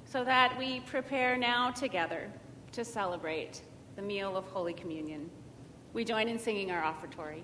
so 0.03 0.25
that 0.25 0.57
we 0.59 0.81
prepare 0.81 1.37
now 1.37 1.71
together 1.71 2.29
to 2.71 2.85
celebrate 2.85 3.61
the 3.95 4.01
meal 4.01 4.37
of 4.37 4.45
Holy 4.45 4.73
Communion. 4.73 5.29
We 5.93 6.05
join 6.05 6.27
in 6.27 6.37
singing 6.37 6.71
our 6.71 6.83
offertory. 6.83 7.43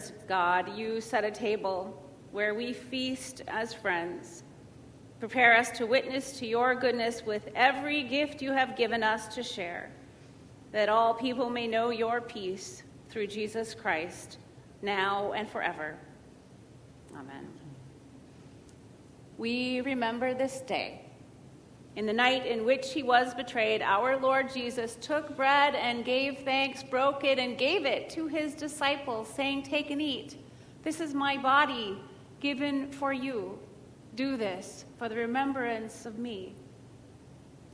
Generous 0.00 0.24
God, 0.28 0.76
you 0.76 1.00
set 1.00 1.24
a 1.24 1.30
table 1.30 2.02
where 2.32 2.54
we 2.54 2.72
feast 2.72 3.42
as 3.48 3.74
friends. 3.74 4.44
Prepare 5.18 5.56
us 5.56 5.70
to 5.72 5.86
witness 5.86 6.38
to 6.38 6.46
your 6.46 6.74
goodness 6.74 7.26
with 7.26 7.48
every 7.54 8.02
gift 8.02 8.40
you 8.40 8.52
have 8.52 8.76
given 8.76 9.02
us 9.02 9.34
to 9.34 9.42
share, 9.42 9.90
that 10.72 10.88
all 10.88 11.12
people 11.12 11.50
may 11.50 11.66
know 11.66 11.90
your 11.90 12.20
peace 12.20 12.82
through 13.10 13.26
Jesus 13.26 13.74
Christ, 13.74 14.38
now 14.80 15.32
and 15.32 15.48
forever. 15.48 15.96
Amen. 17.14 17.48
We 19.36 19.80
remember 19.82 20.32
this 20.32 20.60
day. 20.60 21.02
In 21.96 22.06
the 22.06 22.12
night 22.12 22.46
in 22.46 22.64
which 22.64 22.92
he 22.92 23.02
was 23.02 23.34
betrayed, 23.34 23.82
our 23.82 24.16
Lord 24.16 24.52
Jesus 24.52 24.96
took 25.00 25.36
bread 25.36 25.74
and 25.74 26.04
gave 26.04 26.38
thanks, 26.38 26.82
broke 26.82 27.24
it, 27.24 27.38
and 27.38 27.58
gave 27.58 27.84
it 27.84 28.08
to 28.10 28.28
his 28.28 28.54
disciples, 28.54 29.28
saying, 29.28 29.64
Take 29.64 29.90
and 29.90 30.00
eat. 30.00 30.36
This 30.82 31.00
is 31.00 31.14
my 31.14 31.36
body 31.36 32.00
given 32.38 32.90
for 32.92 33.12
you. 33.12 33.58
Do 34.14 34.36
this 34.36 34.84
for 34.98 35.08
the 35.08 35.16
remembrance 35.16 36.06
of 36.06 36.18
me. 36.18 36.54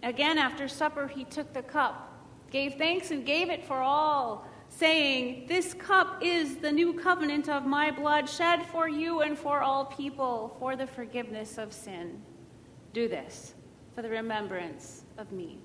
Again, 0.03 0.39
after 0.39 0.67
supper, 0.67 1.07
he 1.07 1.25
took 1.25 1.53
the 1.53 1.63
cup, 1.63 2.25
gave 2.51 2.75
thanks, 2.75 3.11
and 3.11 3.25
gave 3.25 3.51
it 3.51 3.65
for 3.65 3.81
all, 3.81 4.49
saying, 4.71 5.47
This 5.47 5.75
cup 5.75 6.23
is 6.23 6.57
the 6.57 6.73
new 6.73 6.95
covenant 6.95 7.49
of 7.49 7.67
my 7.67 7.91
blood, 7.91 8.29
shed 8.29 8.65
for 8.67 8.89
you 8.89 9.21
and 9.21 9.39
for 9.39 9.61
all 9.61 9.85
people 9.85 10.57
for 10.59 10.75
the 10.75 10.87
forgiveness 10.87 11.59
of 11.59 11.73
sin. 11.73 12.23
Do 12.93 13.09
this 13.09 13.55
for 13.97 14.03
the 14.03 14.11
remembrance 14.11 15.05
of 15.17 15.33
me. 15.33 15.59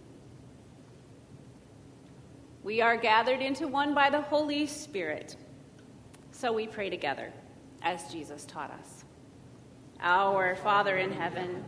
We 2.63 2.79
are 2.79 2.95
gathered 2.95 3.41
into 3.41 3.67
one 3.67 3.93
by 3.93 4.09
the 4.09 4.21
Holy 4.21 4.67
Spirit, 4.67 5.35
so 6.31 6.53
we 6.53 6.65
pray 6.65 6.89
together 6.89 7.33
as 7.81 8.09
Jesus 8.09 8.45
taught 8.45 8.71
us. 8.71 9.03
Our 9.99 10.55
Father 10.55 10.97
in 10.97 11.11
heaven, 11.11 11.65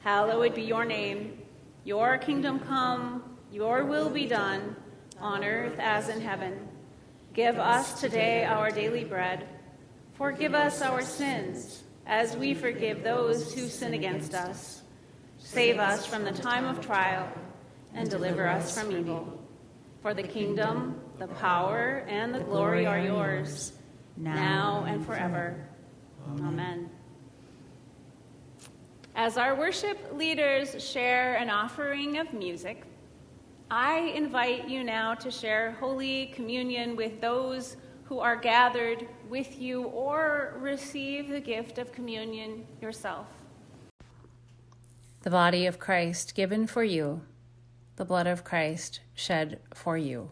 hallowed 0.00 0.54
be 0.54 0.62
your 0.62 0.86
name. 0.86 1.36
Your 1.84 2.16
kingdom 2.16 2.60
come, 2.60 3.36
your 3.52 3.84
will 3.84 4.08
be 4.08 4.26
done, 4.26 4.74
on 5.20 5.44
earth 5.44 5.78
as 5.78 6.08
in 6.08 6.22
heaven. 6.22 6.66
Give 7.34 7.58
us 7.58 8.00
today 8.00 8.44
our 8.44 8.70
daily 8.70 9.04
bread. 9.04 9.46
Forgive 10.14 10.54
us 10.54 10.80
our 10.80 11.02
sins, 11.02 11.84
as 12.06 12.34
we 12.38 12.54
forgive 12.54 13.02
those 13.02 13.52
who 13.52 13.68
sin 13.68 13.92
against 13.92 14.32
us. 14.32 14.75
Save 15.46 15.78
us 15.78 16.04
from 16.04 16.24
the 16.24 16.32
time 16.32 16.64
of 16.64 16.84
trial, 16.84 17.28
and 17.94 18.10
deliver 18.10 18.48
us 18.48 18.76
from 18.76 18.90
evil. 18.90 19.40
For 20.02 20.12
the 20.12 20.24
kingdom, 20.24 21.00
the 21.20 21.28
power, 21.28 22.04
and 22.08 22.34
the 22.34 22.40
glory 22.40 22.84
are 22.84 22.98
yours, 22.98 23.72
now 24.16 24.84
and 24.88 25.06
forever. 25.06 25.64
Amen. 26.40 26.90
As 29.14 29.38
our 29.38 29.54
worship 29.54 30.12
leaders 30.12 30.84
share 30.84 31.36
an 31.36 31.48
offering 31.48 32.18
of 32.18 32.32
music, 32.34 32.82
I 33.70 33.98
invite 34.16 34.68
you 34.68 34.82
now 34.82 35.14
to 35.14 35.30
share 35.30 35.76
Holy 35.78 36.26
Communion 36.34 36.96
with 36.96 37.20
those 37.20 37.76
who 38.04 38.18
are 38.18 38.36
gathered 38.36 39.06
with 39.30 39.60
you 39.60 39.84
or 39.84 40.56
receive 40.58 41.28
the 41.28 41.40
gift 41.40 41.78
of 41.78 41.92
communion 41.92 42.66
yourself. 42.82 43.28
The 45.26 45.30
body 45.30 45.66
of 45.66 45.80
Christ 45.80 46.36
given 46.36 46.68
for 46.68 46.84
you, 46.84 47.22
the 47.96 48.04
blood 48.04 48.28
of 48.28 48.44
Christ 48.44 49.00
shed 49.12 49.58
for 49.74 49.98
you. 49.98 50.30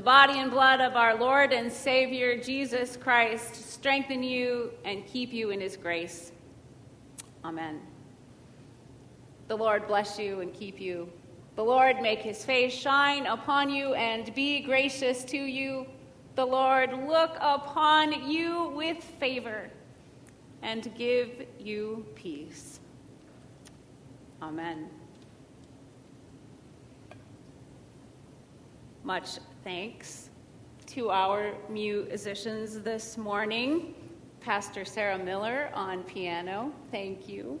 The 0.00 0.04
body 0.04 0.38
and 0.38 0.50
blood 0.50 0.80
of 0.80 0.96
our 0.96 1.14
Lord 1.14 1.52
and 1.52 1.70
Savior 1.70 2.38
Jesus 2.38 2.96
Christ 2.96 3.70
strengthen 3.70 4.22
you 4.22 4.70
and 4.82 5.04
keep 5.04 5.30
you 5.30 5.50
in 5.50 5.60
his 5.60 5.76
grace. 5.76 6.32
Amen. 7.44 7.82
The 9.48 9.56
Lord 9.56 9.86
bless 9.86 10.18
you 10.18 10.40
and 10.40 10.54
keep 10.54 10.80
you. 10.80 11.12
The 11.54 11.62
Lord 11.62 12.00
make 12.00 12.20
his 12.20 12.42
face 12.46 12.72
shine 12.72 13.26
upon 13.26 13.68
you 13.68 13.92
and 13.92 14.34
be 14.34 14.60
gracious 14.60 15.22
to 15.24 15.36
you. 15.36 15.84
The 16.34 16.46
Lord 16.46 16.94
look 17.06 17.36
upon 17.38 18.26
you 18.26 18.72
with 18.74 19.04
favor 19.04 19.68
and 20.62 20.90
give 20.96 21.44
you 21.58 22.06
peace. 22.14 22.80
Amen. 24.40 24.88
Much 29.04 29.40
thanks 29.70 30.30
to 30.84 31.10
our 31.10 31.52
musicians 31.68 32.80
this 32.80 33.16
morning. 33.16 33.94
Pastor 34.40 34.84
Sarah 34.84 35.16
Miller 35.16 35.70
on 35.74 36.02
piano, 36.02 36.72
thank 36.90 37.28
you. 37.28 37.60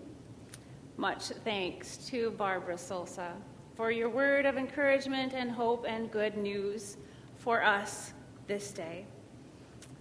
Much 0.96 1.26
thanks 1.44 1.98
to 2.08 2.32
Barbara 2.32 2.74
Solsa 2.74 3.30
for 3.76 3.92
your 3.92 4.08
word 4.08 4.44
of 4.44 4.56
encouragement 4.56 5.34
and 5.34 5.52
hope 5.52 5.84
and 5.86 6.10
good 6.10 6.36
news 6.36 6.96
for 7.36 7.62
us 7.62 8.12
this 8.48 8.72
day, 8.72 9.06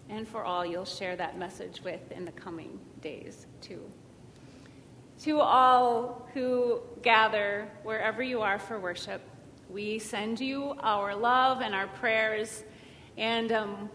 and 0.10 0.28
for 0.28 0.44
all 0.44 0.66
you'll 0.66 0.86
share 0.86 1.16
that 1.16 1.38
message 1.38 1.84
with 1.84 2.12
in 2.12 2.26
the 2.26 2.32
coming 2.32 2.80
days, 3.02 3.46
too. 3.62 3.84
To 5.26 5.42
all 5.42 6.28
who 6.34 6.82
gather 7.04 7.70
wherever 7.84 8.24
you 8.24 8.42
are 8.42 8.58
for 8.58 8.80
worship, 8.80 9.22
we 9.70 10.00
send 10.00 10.40
you 10.40 10.74
our 10.80 11.16
love 11.16 11.62
and 11.62 11.76
our 11.76 11.88
prayers. 11.88 12.64
And 13.18 13.52
um, 13.52 13.90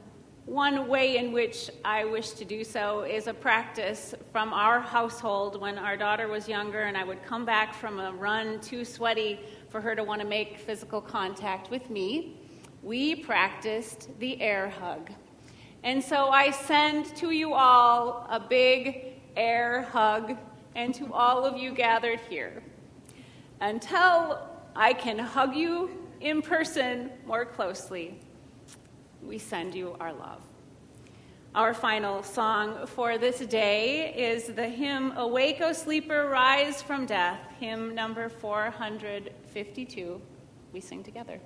one 0.46 0.86
way 0.88 1.16
in 1.16 1.32
which 1.32 1.68
I 1.84 2.04
wish 2.04 2.30
to 2.30 2.44
do 2.44 2.62
so 2.62 3.02
is 3.02 3.26
a 3.26 3.34
practice 3.34 4.14
from 4.30 4.52
our 4.52 4.78
household 4.78 5.60
when 5.60 5.76
our 5.76 5.96
daughter 5.96 6.28
was 6.28 6.48
younger, 6.48 6.82
and 6.82 6.96
I 6.96 7.02
would 7.02 7.24
come 7.24 7.44
back 7.44 7.74
from 7.74 7.98
a 7.98 8.12
run 8.12 8.60
too 8.60 8.84
sweaty 8.84 9.40
for 9.68 9.80
her 9.80 9.96
to 9.96 10.04
want 10.04 10.20
to 10.20 10.26
make 10.28 10.58
physical 10.58 11.00
contact 11.00 11.70
with 11.70 11.90
me. 11.90 12.36
We 12.82 13.16
practiced 13.16 14.08
the 14.20 14.40
air 14.40 14.68
hug. 14.68 15.10
And 15.82 16.02
so 16.02 16.28
I 16.28 16.50
send 16.52 17.16
to 17.16 17.30
you 17.32 17.54
all 17.54 18.26
a 18.30 18.38
big 18.38 19.06
air 19.36 19.82
hug, 19.82 20.36
and 20.76 20.94
to 20.94 21.12
all 21.12 21.44
of 21.44 21.56
you 21.56 21.72
gathered 21.72 22.20
here. 22.28 22.62
Until 23.60 24.38
I 24.76 24.92
can 24.92 25.18
hug 25.18 25.54
you 25.54 25.90
in 26.20 26.42
person 26.42 27.10
more 27.26 27.44
closely. 27.44 28.18
We 29.22 29.38
send 29.38 29.74
you 29.74 29.96
our 30.00 30.12
love. 30.12 30.40
Our 31.54 31.72
final 31.72 32.24
song 32.24 32.84
for 32.88 33.16
this 33.16 33.38
day 33.38 34.12
is 34.12 34.46
the 34.46 34.68
hymn 34.68 35.12
Awake, 35.16 35.60
O 35.60 35.72
Sleeper, 35.72 36.28
Rise 36.28 36.82
from 36.82 37.06
Death, 37.06 37.38
hymn 37.60 37.94
number 37.94 38.28
452. 38.28 40.20
We 40.72 40.80
sing 40.80 41.04
together. 41.04 41.38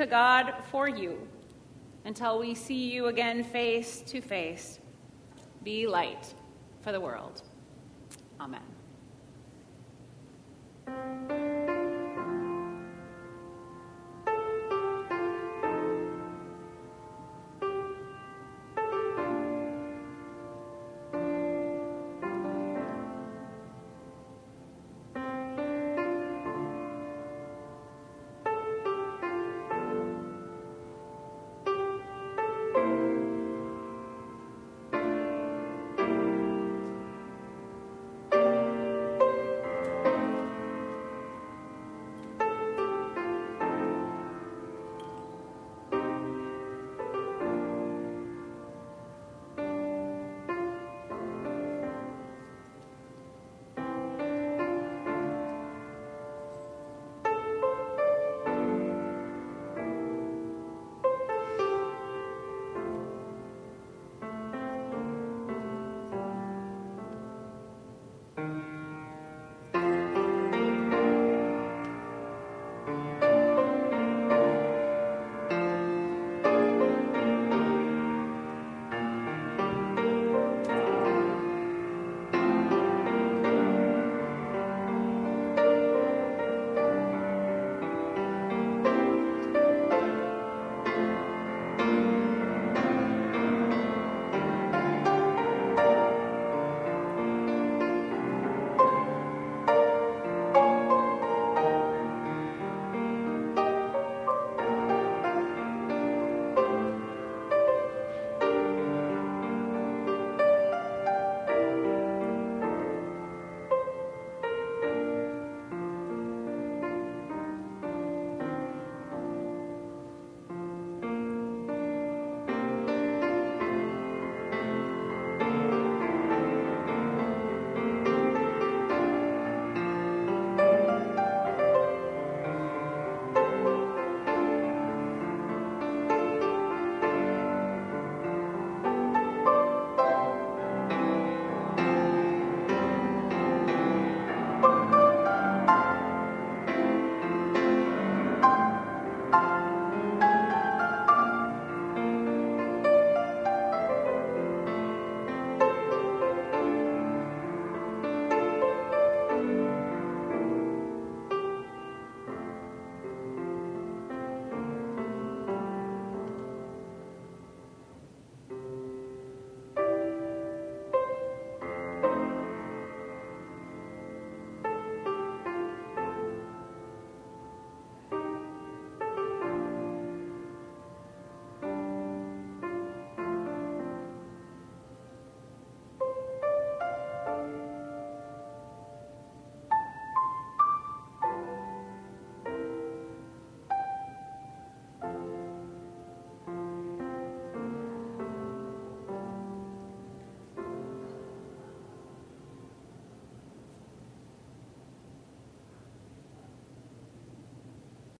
To 0.00 0.06
God 0.06 0.54
for 0.70 0.88
you. 0.88 1.28
Until 2.06 2.38
we 2.38 2.54
see 2.54 2.90
you 2.90 3.08
again 3.08 3.44
face 3.44 4.00
to 4.06 4.22
face, 4.22 4.78
be 5.62 5.86
light 5.86 6.34
for 6.80 6.90
the 6.90 6.98
world. 6.98 7.19